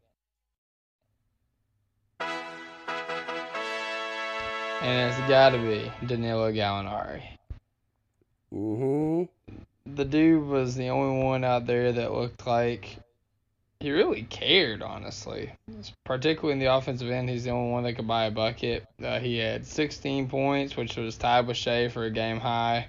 And 4.80 5.10
it's 5.10 5.28
got 5.28 5.50
to 5.50 5.58
be 5.58 5.90
Danilo 6.06 6.52
Gallinari. 6.52 7.22
Mhm. 8.52 9.28
The 9.86 10.04
dude 10.04 10.46
was 10.46 10.74
the 10.74 10.88
only 10.88 11.24
one 11.24 11.44
out 11.44 11.66
there 11.66 11.92
that 11.92 12.12
looked 12.12 12.46
like 12.46 12.98
he 13.80 13.90
really 13.90 14.22
cared, 14.22 14.82
honestly. 14.82 15.52
Particularly 16.04 16.54
in 16.54 16.58
the 16.58 16.74
offensive 16.74 17.10
end, 17.10 17.28
he's 17.28 17.44
the 17.44 17.50
only 17.50 17.70
one 17.70 17.84
that 17.84 17.94
could 17.94 18.08
buy 18.08 18.24
a 18.24 18.30
bucket. 18.30 18.86
Uh, 19.02 19.20
he 19.20 19.38
had 19.38 19.66
16 19.66 20.28
points, 20.28 20.76
which 20.76 20.96
was 20.96 21.16
tied 21.16 21.46
with 21.46 21.56
Shea 21.56 21.88
for 21.88 22.04
a 22.04 22.10
game 22.10 22.40
high. 22.40 22.88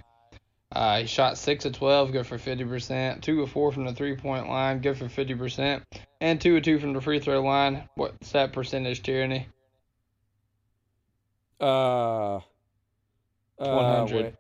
Uh, 0.72 1.00
he 1.00 1.06
shot 1.08 1.38
6 1.38 1.66
of 1.66 1.74
12, 1.74 2.12
good 2.12 2.28
for 2.28 2.38
50%. 2.38 3.22
2 3.22 3.42
of 3.42 3.52
4 3.52 3.72
from 3.72 3.86
the 3.86 3.94
three 3.94 4.16
point 4.16 4.50
line, 4.50 4.80
good 4.80 4.98
for 4.98 5.06
50%. 5.06 5.84
And 6.20 6.42
2 6.42 6.58
of 6.58 6.64
2 6.64 6.80
from 6.80 6.94
the 6.94 7.02
free 7.02 7.20
throw 7.20 7.42
line. 7.42 7.88
What's 7.96 8.32
that 8.32 8.54
percentage, 8.54 9.04
Tierney? 9.04 9.48
Uh. 11.60 12.36
uh, 12.36 12.42
100. 13.60 14.16
wait. 14.16 14.34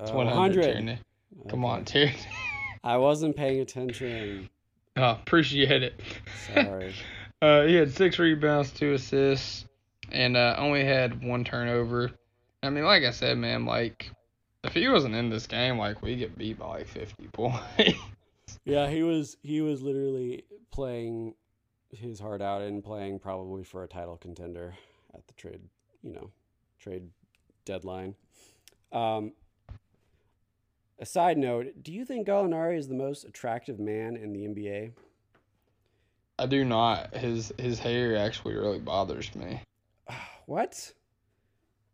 It's 0.00 0.10
Uh, 0.10 0.14
100, 0.14 0.62
Tierney. 0.62 0.98
Come 1.48 1.64
Okay. 1.64 1.72
on, 1.74 1.84
Tierney. 1.84 2.14
I 2.84 2.96
wasn't 2.96 3.36
paying 3.36 3.60
attention. 3.60 4.48
oh, 4.96 5.10
appreciate 5.10 5.82
it. 5.82 6.00
Sorry. 6.54 6.94
Uh, 7.42 7.64
he 7.66 7.74
had 7.74 7.90
six 7.92 8.20
rebounds, 8.20 8.70
two 8.70 8.92
assists, 8.92 9.64
and 10.12 10.36
uh, 10.36 10.54
only 10.58 10.84
had 10.84 11.24
one 11.24 11.42
turnover. 11.42 12.12
I 12.62 12.70
mean, 12.70 12.84
like 12.84 13.02
I 13.02 13.10
said, 13.10 13.36
man, 13.36 13.66
like 13.66 14.12
if 14.62 14.72
he 14.74 14.86
wasn't 14.88 15.16
in 15.16 15.28
this 15.28 15.48
game, 15.48 15.76
like 15.76 16.02
we 16.02 16.14
get 16.14 16.38
beat 16.38 16.60
by 16.60 16.66
like 16.68 16.86
50 16.86 17.26
points. 17.32 17.64
Yeah, 18.64 18.88
he 18.88 19.02
was 19.02 19.36
he 19.42 19.60
was 19.60 19.82
literally 19.82 20.44
playing 20.70 21.34
his 21.90 22.20
heart 22.20 22.40
out 22.40 22.62
and 22.62 22.84
playing 22.84 23.18
probably 23.18 23.64
for 23.64 23.82
a 23.82 23.88
title 23.88 24.16
contender 24.18 24.74
at 25.12 25.26
the 25.26 25.32
trade, 25.34 25.62
you 26.04 26.12
know, 26.12 26.30
trade 26.82 27.08
deadline. 27.64 28.14
Um, 28.92 29.32
a 30.98 31.06
side 31.06 31.38
note, 31.38 31.82
do 31.82 31.92
you 31.92 32.04
think 32.04 32.26
Gallinari 32.26 32.78
is 32.78 32.88
the 32.88 32.94
most 32.94 33.24
attractive 33.24 33.78
man 33.78 34.16
in 34.16 34.32
the 34.32 34.46
NBA? 34.46 34.92
I 36.38 36.46
do 36.46 36.64
not. 36.64 37.14
His 37.14 37.52
his 37.58 37.78
hair 37.78 38.16
actually 38.16 38.54
really 38.54 38.80
bothers 38.80 39.34
me. 39.34 39.60
What? 40.46 40.92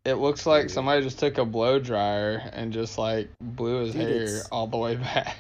It 0.06 0.14
looks 0.14 0.46
like 0.46 0.70
somebody 0.70 1.02
just 1.02 1.18
took 1.18 1.36
a 1.36 1.44
blow 1.44 1.78
dryer 1.78 2.50
and 2.54 2.72
just 2.72 2.96
like 2.96 3.28
blew 3.42 3.84
his 3.84 3.92
Dude, 3.92 4.02
hair 4.02 4.40
all 4.50 4.66
the 4.66 4.78
way 4.78 4.96
back. 4.96 5.36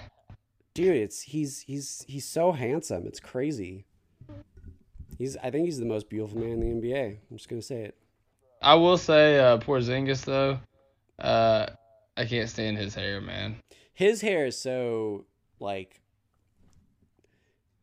Dude, 0.74 0.94
it's 0.94 1.22
he's 1.22 1.60
he's 1.60 2.04
he's 2.06 2.26
so 2.26 2.52
handsome. 2.52 3.06
It's 3.06 3.18
crazy. 3.18 3.86
He's 5.16 5.38
I 5.38 5.50
think 5.50 5.64
he's 5.64 5.78
the 5.78 5.86
most 5.86 6.10
beautiful 6.10 6.38
man 6.38 6.62
in 6.62 6.80
the 6.80 6.88
NBA. 6.88 7.18
I'm 7.30 7.36
just 7.38 7.48
gonna 7.48 7.62
say 7.62 7.84
it. 7.84 7.96
I 8.60 8.74
will 8.74 8.98
say, 8.98 9.38
uh, 9.38 9.58
poor 9.58 9.80
Porzingis 9.80 10.24
though, 10.24 10.58
uh, 11.18 11.66
I 12.16 12.24
can't 12.24 12.48
stand 12.48 12.76
his 12.78 12.94
hair, 12.94 13.20
man. 13.20 13.56
his 13.94 14.20
hair 14.20 14.46
is 14.46 14.58
so 14.58 15.26
like 15.60 16.00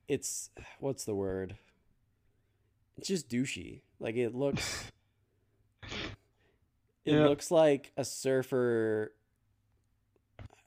it's 0.07 0.49
what's 0.79 1.03
the 1.05 1.15
word 1.15 1.57
it's 2.97 3.07
just 3.07 3.27
douchey 3.29 3.81
like 3.99 4.15
it 4.15 4.33
looks 4.35 4.91
it 7.05 7.13
Yeah. 7.13 7.23
looks 7.25 7.51
like 7.51 7.91
a 7.97 8.05
surfer 8.05 9.11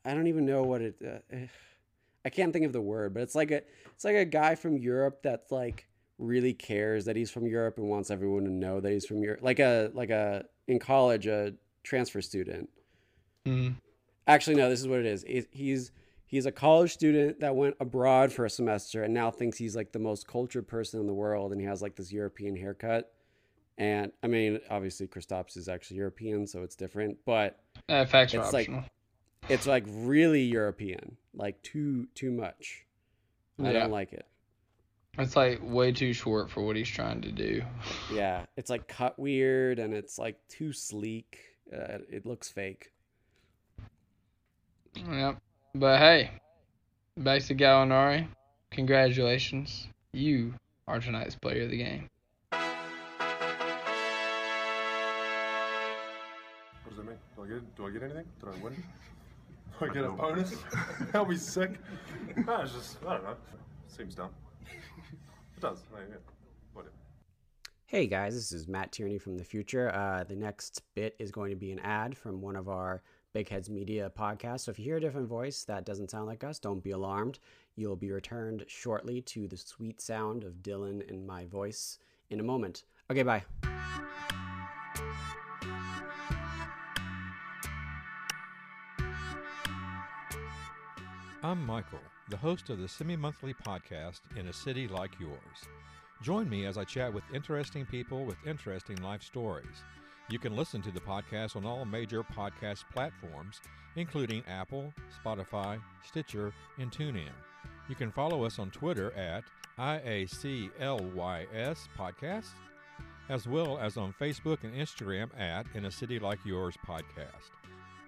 i 0.05 0.13
don't 0.15 0.27
even 0.27 0.45
know 0.45 0.63
what 0.65 0.81
it 0.83 0.97
uh, 1.07 1.37
i 2.25 2.29
can't 2.31 2.53
think 2.53 2.67
of 2.67 2.73
the 2.73 2.81
word 2.81 3.15
but 3.15 3.23
it's 3.23 3.35
like 3.35 3.51
a 3.51 3.63
it's 3.95 4.05
like 4.05 4.17
a 4.17 4.25
guy 4.25 4.55
from 4.55 4.77
europe 4.77 5.21
that's 5.23 5.51
like 5.53 5.87
really 6.19 6.53
cares 6.53 7.05
that 7.05 7.15
he's 7.17 7.31
from 7.31 7.47
europe 7.47 7.79
and 7.79 7.89
wants 7.89 8.11
everyone 8.11 8.45
to 8.45 8.51
know 8.51 8.81
that 8.81 8.91
he's 8.93 9.07
from 9.07 9.23
europe 9.23 9.41
like 9.43 9.59
a 9.61 9.91
like 9.95 10.11
a 10.11 10.45
in 10.67 10.79
college 10.79 11.27
a 11.27 11.55
transfer 11.85 12.21
student 12.21 12.69
Mm. 13.47 13.77
Actually, 14.27 14.57
no. 14.57 14.69
This 14.69 14.81
is 14.81 14.89
what 14.89 14.99
it 14.99 15.07
is. 15.07 15.25
He's 15.53 15.91
he's 16.27 16.45
a 16.45 16.53
college 16.53 16.93
student 16.93 17.41
that 17.41 17.57
went 17.57 17.77
abroad 17.81 18.31
for 18.31 18.45
a 18.45 18.51
semester 18.51 19.05
and 19.05 19.15
now 19.15 19.31
thinks 19.31 19.57
he's 19.57 19.75
like 19.75 19.93
the 19.93 19.99
most 19.99 20.27
cultured 20.29 20.69
person 20.69 21.01
in 21.01 21.07
the 21.07 21.15
world, 21.15 21.53
and 21.53 21.61
he 21.61 21.67
has 21.67 21.81
like 21.81 21.97
this 21.97 22.13
European 22.13 22.55
haircut. 22.57 23.11
And 23.79 24.13
I 24.23 24.27
mean, 24.27 24.61
obviously, 24.69 25.07
Kristaps 25.07 25.57
is 25.57 25.67
actually 25.69 25.97
European, 25.99 26.47
so 26.47 26.63
it's 26.63 26.77
different. 26.77 27.17
But 27.25 27.59
Uh, 27.89 28.05
facts 28.05 28.35
It's 28.35 28.53
like- 28.53 28.69
optional. 28.69 28.85
It's 29.49 29.67
like 29.67 29.85
really 29.89 30.43
European, 30.43 31.17
like 31.33 31.63
too 31.63 32.09
too 32.15 32.31
much. 32.33 32.85
I 33.59 33.73
Yeah. 33.73 33.73
don't 33.73 33.91
like 33.93 34.13
it. 34.13 34.27
It's 35.19 35.35
like 35.35 35.61
way 35.63 35.91
too 35.91 36.13
short 36.13 36.49
for 36.49 36.63
what 36.63 36.77
he's 36.77 36.89
trying 36.89 37.21
to 37.23 37.33
do. 37.33 37.63
Yeah, 38.13 38.47
it's 38.57 38.71
like 38.71 38.89
cut 38.89 39.19
weird 39.19 39.79
and 39.79 39.93
it's 39.93 40.19
like 40.19 40.37
too 40.49 40.73
sleek. 40.73 41.39
Uh, 41.73 41.99
it 42.11 42.25
looks 42.25 42.49
fake. 42.49 42.93
Yep. 44.95 45.37
But 45.75 45.99
hey, 45.99 46.31
back 47.19 47.43
to 47.43 47.55
Gallinari. 47.55 48.27
Congratulations. 48.71 49.89
You 50.13 50.55
are 50.87 51.01
tonight's 51.01 51.35
player 51.35 51.65
of 51.65 51.71
the 51.71 51.77
game. 51.77 52.09
What 52.51 52.61
does 56.89 56.97
that 56.97 57.07
mean? 57.07 57.19
Do 57.37 57.45
I 57.45 57.49
get 57.49 57.77
do 57.77 57.87
I 57.87 57.91
get 57.91 58.03
anything? 58.05 58.25
Did 58.41 58.49
I 58.49 58.65
win? 58.65 58.83
Do 59.79 59.87
I 59.87 59.95
get 59.95 60.05
a 60.05 60.11
bonus? 60.11 60.55
That'll 61.13 61.25
be 61.25 61.37
sick. 61.37 61.79
No, 62.47 62.63
it's 62.63 62.73
just 62.73 62.97
I 63.07 63.15
don't 63.15 63.23
know. 63.23 63.37
Seems 63.87 64.15
dumb. 64.17 64.31
It 65.59 65.63
does. 65.63 65.83
I 65.93 66.03
yeah. 66.03 66.17
Whatever. 66.73 66.95
Hey 67.87 68.07
guys, 68.07 68.33
this 68.33 68.53
is 68.53 68.69
Matt 68.69 68.93
Tierney 68.93 69.19
from 69.19 69.37
the 69.37 69.43
future. 69.43 69.93
Uh, 69.93 70.23
the 70.23 70.37
next 70.37 70.83
bit 70.95 71.17
is 71.19 71.33
going 71.33 71.51
to 71.51 71.57
be 71.57 71.73
an 71.73 71.81
ad 71.81 72.17
from 72.17 72.41
one 72.41 72.55
of 72.55 72.69
our 72.69 73.03
Big 73.33 73.49
Heads 73.49 73.69
Media 73.69 74.09
podcasts. 74.17 74.61
So 74.61 74.71
if 74.71 74.79
you 74.79 74.85
hear 74.85 74.99
a 74.99 75.01
different 75.01 75.27
voice 75.27 75.65
that 75.65 75.85
doesn't 75.85 76.13
sound 76.13 76.29
like 76.29 76.45
us, 76.45 76.61
don't 76.61 76.81
be 76.81 76.93
alarmed. 76.93 77.41
You'll 77.75 77.97
be 77.97 78.13
returned 78.13 78.67
shortly 78.69 79.21
to 79.23 79.49
the 79.49 79.57
sweet 79.57 80.01
sound 80.01 80.45
of 80.45 80.63
Dylan 80.63 81.11
and 81.11 81.27
my 81.27 81.45
voice 81.47 81.99
in 82.31 82.39
a 82.39 82.45
moment. 82.45 82.85
Okay, 83.11 83.25
bye. 83.25 83.43
I'm 91.43 91.67
Michael, 91.67 91.99
the 92.29 92.37
host 92.37 92.69
of 92.69 92.79
the 92.79 92.89
semi 92.89 93.17
monthly 93.17 93.55
podcast 93.55 94.21
In 94.37 94.49
a 94.49 94.53
City 94.53 94.87
Like 94.87 95.19
Yours. 95.19 95.39
Join 96.23 96.49
me 96.49 96.67
as 96.67 96.77
I 96.77 96.85
chat 96.85 97.13
with 97.13 97.25
interesting 97.33 97.87
people 97.87 98.27
with 98.27 98.37
interesting 98.47 98.97
life 99.03 99.23
stories. 99.23 99.85
You 100.29 100.39
can 100.39 100.55
listen 100.55 100.83
to 100.83 100.91
the 100.91 101.01
podcast 101.01 101.57
on 101.57 101.65
all 101.65 101.87
major 101.87 102.23
podcast 102.23 102.85
platforms, 102.93 103.63
including 103.97 104.43
Apple, 104.47 104.93
Spotify, 105.25 105.81
Stitcher, 106.07 106.53
and 106.79 106.93
TuneIn. 106.93 107.33
You 107.89 107.95
can 107.95 108.13
follow 108.13 108.45
us 108.45 108.59
on 108.59 108.71
Twitter 108.71 109.11
at 109.13 109.45
IACLYS 109.79 110.69
Podcast, 111.97 112.51
as 113.31 113.49
well 113.49 113.79
as 113.79 113.97
on 113.97 114.15
Facebook 114.21 114.65
and 114.65 114.75
Instagram 114.75 115.31
at 115.39 115.65
In 115.75 115.87
a 115.87 115.91
City 115.91 116.19
Like 116.19 116.45
Yours 116.45 116.77
Podcast. 116.87 117.53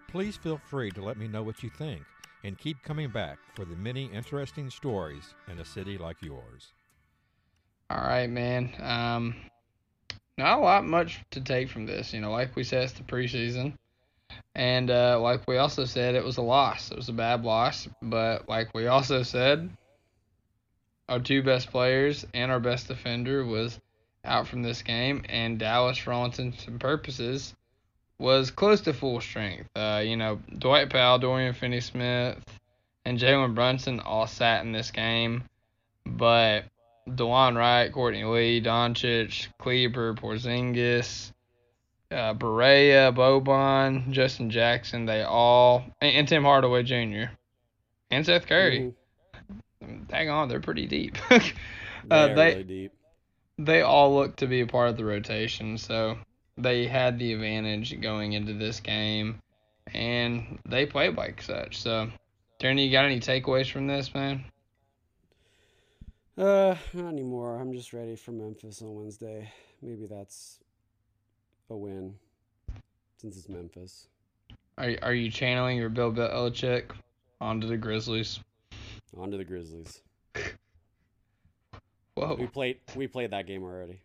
Please 0.08 0.36
feel 0.36 0.60
free 0.66 0.90
to 0.90 1.02
let 1.02 1.16
me 1.16 1.26
know 1.26 1.42
what 1.42 1.62
you 1.62 1.70
think 1.70 2.02
and 2.44 2.58
keep 2.58 2.82
coming 2.82 3.10
back 3.10 3.38
for 3.54 3.64
the 3.64 3.76
many 3.76 4.06
interesting 4.06 4.70
stories 4.70 5.34
in 5.50 5.58
a 5.58 5.64
city 5.64 5.98
like 5.98 6.16
yours. 6.22 6.72
All 7.90 7.98
right, 7.98 8.30
man. 8.30 8.72
Um, 8.80 9.34
not 10.38 10.58
a 10.58 10.62
lot 10.62 10.84
much 10.84 11.20
to 11.32 11.40
take 11.40 11.68
from 11.68 11.86
this. 11.86 12.12
You 12.12 12.20
know, 12.20 12.30
like 12.30 12.56
we 12.56 12.64
said, 12.64 12.84
it's 12.84 12.92
the 12.92 13.02
preseason. 13.02 13.74
And 14.54 14.90
uh, 14.90 15.18
like 15.20 15.46
we 15.46 15.58
also 15.58 15.84
said, 15.84 16.14
it 16.14 16.24
was 16.24 16.38
a 16.38 16.42
loss. 16.42 16.90
It 16.90 16.96
was 16.96 17.08
a 17.08 17.12
bad 17.12 17.44
loss. 17.44 17.88
But 18.00 18.48
like 18.48 18.72
we 18.74 18.86
also 18.86 19.22
said, 19.22 19.70
our 21.08 21.18
two 21.18 21.42
best 21.42 21.70
players 21.70 22.24
and 22.32 22.50
our 22.50 22.60
best 22.60 22.88
defender 22.88 23.44
was 23.44 23.78
out 24.24 24.46
from 24.46 24.62
this 24.62 24.82
game. 24.82 25.24
And 25.28 25.58
Dallas, 25.58 25.98
for 25.98 26.12
all 26.12 26.24
intents 26.24 26.66
and 26.66 26.80
purposes, 26.80 27.54
was 28.20 28.50
close 28.50 28.82
to 28.82 28.92
full 28.92 29.20
strength. 29.20 29.68
Uh, 29.74 30.02
you 30.04 30.16
know, 30.16 30.38
Dwight 30.58 30.90
Powell, 30.90 31.18
Dorian 31.18 31.54
Finney-Smith, 31.54 32.38
and 33.04 33.18
Jalen 33.18 33.54
Brunson 33.54 33.98
all 34.00 34.26
sat 34.26 34.64
in 34.64 34.72
this 34.72 34.90
game. 34.90 35.44
But 36.04 36.64
Delon 37.08 37.56
Wright, 37.56 37.90
Courtney 37.90 38.24
Lee, 38.24 38.60
Doncic, 38.60 39.48
Kleber, 39.58 40.14
Porzingis, 40.14 41.32
uh, 42.10 42.34
Barea, 42.34 43.14
Boban, 43.14 44.10
Justin 44.10 44.50
Jackson, 44.50 45.06
they 45.06 45.22
all, 45.22 45.84
and, 46.00 46.16
and 46.16 46.28
Tim 46.28 46.42
Hardaway 46.42 46.82
Jr. 46.82 47.32
and 48.10 48.26
Seth 48.26 48.46
Curry. 48.46 48.92
Hang 50.10 50.28
on, 50.28 50.48
they're 50.48 50.60
pretty 50.60 50.86
deep. 50.86 51.16
uh, 51.30 51.38
They're 52.08 52.34
they 52.34 52.48
really 52.50 52.64
deep. 52.64 52.92
they 53.58 53.80
all 53.80 54.14
look 54.14 54.36
to 54.36 54.46
be 54.46 54.60
a 54.60 54.66
part 54.66 54.90
of 54.90 54.96
the 54.98 55.04
rotation, 55.04 55.78
so 55.78 56.18
they 56.62 56.86
had 56.86 57.18
the 57.18 57.32
advantage 57.32 58.00
going 58.00 58.32
into 58.32 58.54
this 58.54 58.80
game, 58.80 59.40
and 59.94 60.58
they 60.66 60.86
played 60.86 61.16
like 61.16 61.42
such. 61.42 61.80
So, 61.80 62.10
Tony, 62.58 62.86
you 62.86 62.92
got 62.92 63.04
any 63.04 63.20
takeaways 63.20 63.70
from 63.70 63.86
this, 63.86 64.14
man? 64.14 64.44
Uh, 66.36 66.74
not 66.94 67.08
anymore. 67.08 67.60
I'm 67.60 67.72
just 67.72 67.92
ready 67.92 68.16
for 68.16 68.32
Memphis 68.32 68.80
on 68.82 68.94
Wednesday. 68.94 69.52
Maybe 69.82 70.06
that's 70.06 70.58
a 71.68 71.76
win 71.76 72.14
since 73.18 73.36
it's 73.36 73.48
Memphis. 73.48 74.06
Are 74.78 74.96
are 75.02 75.14
you 75.14 75.30
channeling 75.30 75.76
your 75.76 75.90
Bill 75.90 76.12
Belichick 76.12 76.92
onto 77.40 77.66
the 77.66 77.76
Grizzlies? 77.76 78.40
On 79.16 79.30
to 79.30 79.36
the 79.36 79.44
Grizzlies. 79.44 80.00
Whoa. 82.14 82.36
We 82.38 82.46
played 82.46 82.78
we 82.96 83.06
played 83.06 83.30
that 83.32 83.46
game 83.46 83.62
already. 83.62 84.00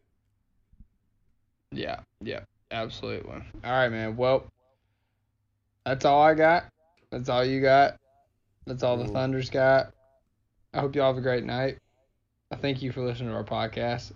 Yeah, 1.72 2.00
yeah, 2.22 2.42
absolutely. 2.72 3.42
All 3.64 3.72
right, 3.72 3.90
man. 3.90 4.16
Well, 4.16 4.46
that's 5.86 6.06
all 6.06 6.22
I 6.22 6.34
got. 6.34 6.66
That's 7.12 7.30
all 7.30 7.46
you 7.46 7.62
got. 7.62 7.98
That's 8.66 8.84
all 8.84 8.98
the. 8.98 9.08
Thunders 9.08 9.50
got. 9.50 9.94
I 10.74 10.80
hope 10.82 10.96
y'all 10.96 11.08
have 11.08 11.18
a 11.18 11.22
great 11.22 11.44
night. 11.44 11.78
I 12.52 12.56
thank 12.56 12.82
you 12.82 12.92
for 12.92 13.02
listening 13.02 13.30
to 13.30 13.36
our 13.36 13.44
podcast. 13.44 14.12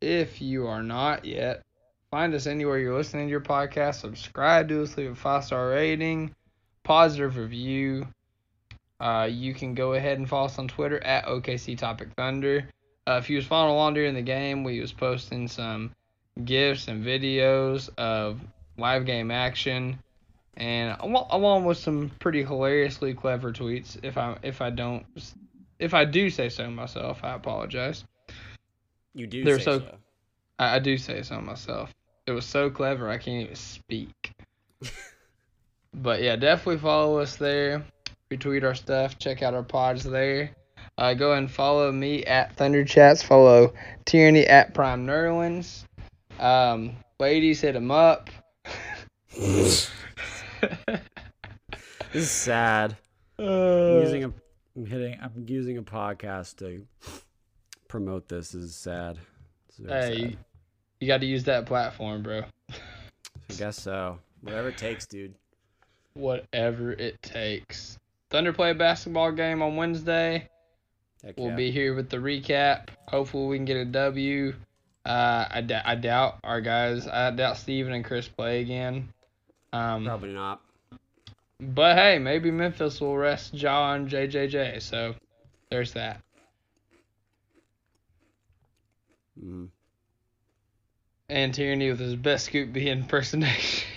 If 0.00 0.40
you 0.40 0.66
are 0.66 0.82
not 0.82 1.24
yet, 1.24 1.62
find 2.10 2.34
us 2.34 2.46
anywhere 2.46 2.78
you're 2.78 2.96
listening 2.96 3.26
to 3.26 3.30
your 3.30 3.40
podcast. 3.40 3.96
Subscribe 3.96 4.68
to 4.68 4.82
us, 4.82 4.96
leave 4.96 5.10
a 5.10 5.14
five 5.14 5.44
star 5.44 5.70
rating, 5.70 6.34
positive 6.84 7.36
review. 7.36 8.06
Uh, 9.00 9.28
you 9.30 9.54
can 9.54 9.74
go 9.74 9.94
ahead 9.94 10.18
and 10.18 10.28
follow 10.28 10.46
us 10.46 10.58
on 10.58 10.68
Twitter 10.68 11.02
at 11.04 11.26
OKC 11.26 11.76
Topic 11.76 12.08
Thunder. 12.16 12.68
Uh, 13.06 13.18
if 13.22 13.30
you 13.30 13.36
was 13.36 13.46
following 13.46 13.72
along 13.72 13.94
during 13.94 14.14
the 14.14 14.22
game, 14.22 14.62
we 14.62 14.80
was 14.80 14.92
posting 14.92 15.48
some 15.48 15.90
gifs 16.44 16.88
and 16.88 17.04
videos 17.04 17.88
of 17.98 18.40
live 18.76 19.06
game 19.06 19.30
action, 19.30 19.98
and 20.56 20.96
al- 21.00 21.28
along 21.30 21.64
with 21.64 21.78
some 21.78 22.10
pretty 22.18 22.42
hilariously 22.42 23.14
clever 23.14 23.52
tweets. 23.52 23.98
If 24.02 24.18
I 24.18 24.36
if 24.42 24.60
I 24.60 24.70
don't 24.70 25.04
if 25.78 25.94
I 25.94 26.04
do 26.04 26.30
say 26.30 26.48
so 26.48 26.70
myself, 26.70 27.20
I 27.22 27.34
apologize. 27.34 28.04
You 29.14 29.26
do 29.26 29.44
They're 29.44 29.58
say 29.58 29.64
so- 29.64 29.78
so. 29.80 29.94
I, 30.58 30.76
I 30.76 30.78
do 30.78 30.96
say 30.98 31.22
so 31.22 31.40
myself. 31.40 31.92
It 32.26 32.32
was 32.32 32.44
so 32.44 32.70
clever 32.70 33.08
I 33.08 33.18
can't 33.18 33.44
even 33.44 33.56
speak. 33.56 34.32
but 35.94 36.22
yeah, 36.22 36.36
definitely 36.36 36.78
follow 36.78 37.18
us 37.18 37.36
there. 37.36 37.82
Retweet 38.30 38.62
our 38.62 38.74
stuff. 38.74 39.18
Check 39.18 39.42
out 39.42 39.54
our 39.54 39.62
pods 39.64 40.04
there. 40.04 40.50
Uh, 40.96 41.14
go 41.14 41.32
and 41.32 41.50
follow 41.50 41.90
me 41.90 42.24
at 42.26 42.54
Thunder 42.56 42.84
Chats. 42.84 43.22
Follow 43.22 43.72
Tierney 44.04 44.46
at 44.46 44.74
Prime 44.74 45.06
Nerlens. 45.06 45.84
Um, 46.40 46.96
ladies, 47.18 47.60
hit 47.60 47.76
him 47.76 47.90
up. 47.90 48.30
This 52.12 52.24
is 52.24 52.30
sad. 52.32 52.96
I'm 53.38 53.44
Uh, 53.46 54.00
using 54.00 54.24
a 54.24 54.32
I'm 54.76 54.84
hitting 54.86 55.16
I'm 55.22 55.44
using 55.46 55.78
a 55.78 55.82
podcast 55.82 56.56
to 56.56 56.84
promote 57.86 58.28
this. 58.28 58.50
this 58.50 58.62
is 58.62 58.74
sad. 58.74 59.16
Hey, 59.78 59.86
sad. 59.86 60.18
you, 60.18 60.36
you 61.00 61.06
got 61.06 61.20
to 61.20 61.26
use 61.26 61.44
that 61.44 61.66
platform, 61.66 62.24
bro. 62.24 62.42
I 62.70 63.52
guess 63.56 63.80
so. 63.80 64.18
Whatever 64.40 64.70
it 64.70 64.76
takes, 64.78 65.06
dude. 65.06 65.34
Whatever 66.14 66.92
it 66.94 67.22
takes. 67.22 67.96
Thunder 68.30 68.52
play 68.52 68.70
a 68.70 68.74
basketball 68.74 69.30
game 69.30 69.62
on 69.62 69.76
Wednesday. 69.76 70.48
Heck 71.22 71.36
We'll 71.38 71.50
yeah. 71.50 71.56
be 71.56 71.70
here 71.70 71.94
with 71.94 72.10
the 72.10 72.16
recap. 72.16 72.88
Hopefully, 73.06 73.46
we 73.46 73.56
can 73.58 73.64
get 73.66 73.76
a 73.76 73.84
W. 73.84 74.52
Uh, 75.04 75.46
I, 75.50 75.60
d- 75.62 75.74
I 75.74 75.94
doubt 75.94 76.38
our 76.44 76.60
guys. 76.60 77.08
I 77.08 77.30
doubt 77.30 77.56
Steven 77.56 77.92
and 77.92 78.04
Chris 78.04 78.28
play 78.28 78.60
again. 78.60 79.08
Um, 79.72 80.04
probably 80.04 80.32
not. 80.32 80.60
but 81.58 81.96
hey, 81.96 82.18
maybe 82.18 82.50
Memphis 82.50 83.00
will 83.00 83.16
rest 83.16 83.54
John 83.54 84.08
JJJ. 84.08 84.82
So 84.82 85.14
there's 85.70 85.92
that. 85.94 86.20
Mhm. 89.42 89.68
And 91.30 91.54
Tierney 91.54 91.90
with 91.90 92.00
his 92.00 92.16
best 92.16 92.46
Scoop 92.46 92.72
B 92.72 92.88
impersonation. 92.88 93.88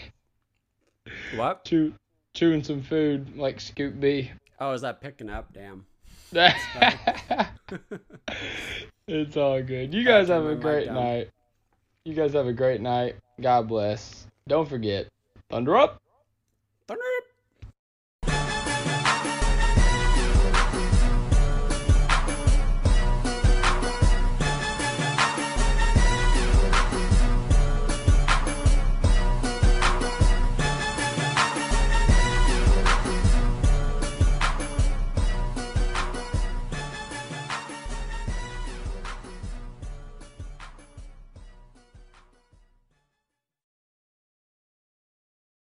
What? 1.36 1.66
Chew, 1.66 1.94
chewing 2.34 2.64
some 2.64 2.82
food 2.84 3.36
like 3.36 3.60
Scoop 3.60 4.00
B. 4.00 4.32
Oh, 4.60 4.72
is 4.72 4.82
that 4.82 5.02
picking 5.02 5.30
up? 5.30 5.52
Damn. 5.52 5.86
it's 9.08 9.38
all 9.38 9.62
good. 9.62 9.94
You 9.94 10.04
guys 10.04 10.28
have 10.30 10.46
a 10.46 10.56
great 10.56 10.92
night. 10.92 11.30
You 12.06 12.14
guys 12.14 12.34
have 12.34 12.48
a 12.48 12.54
great 12.54 12.82
night. 12.82 13.16
God 13.40 13.68
bless. 13.68 14.28
Don't 14.48 14.68
forget, 14.68 15.08
thunder 15.50 15.78
up. 15.78 16.03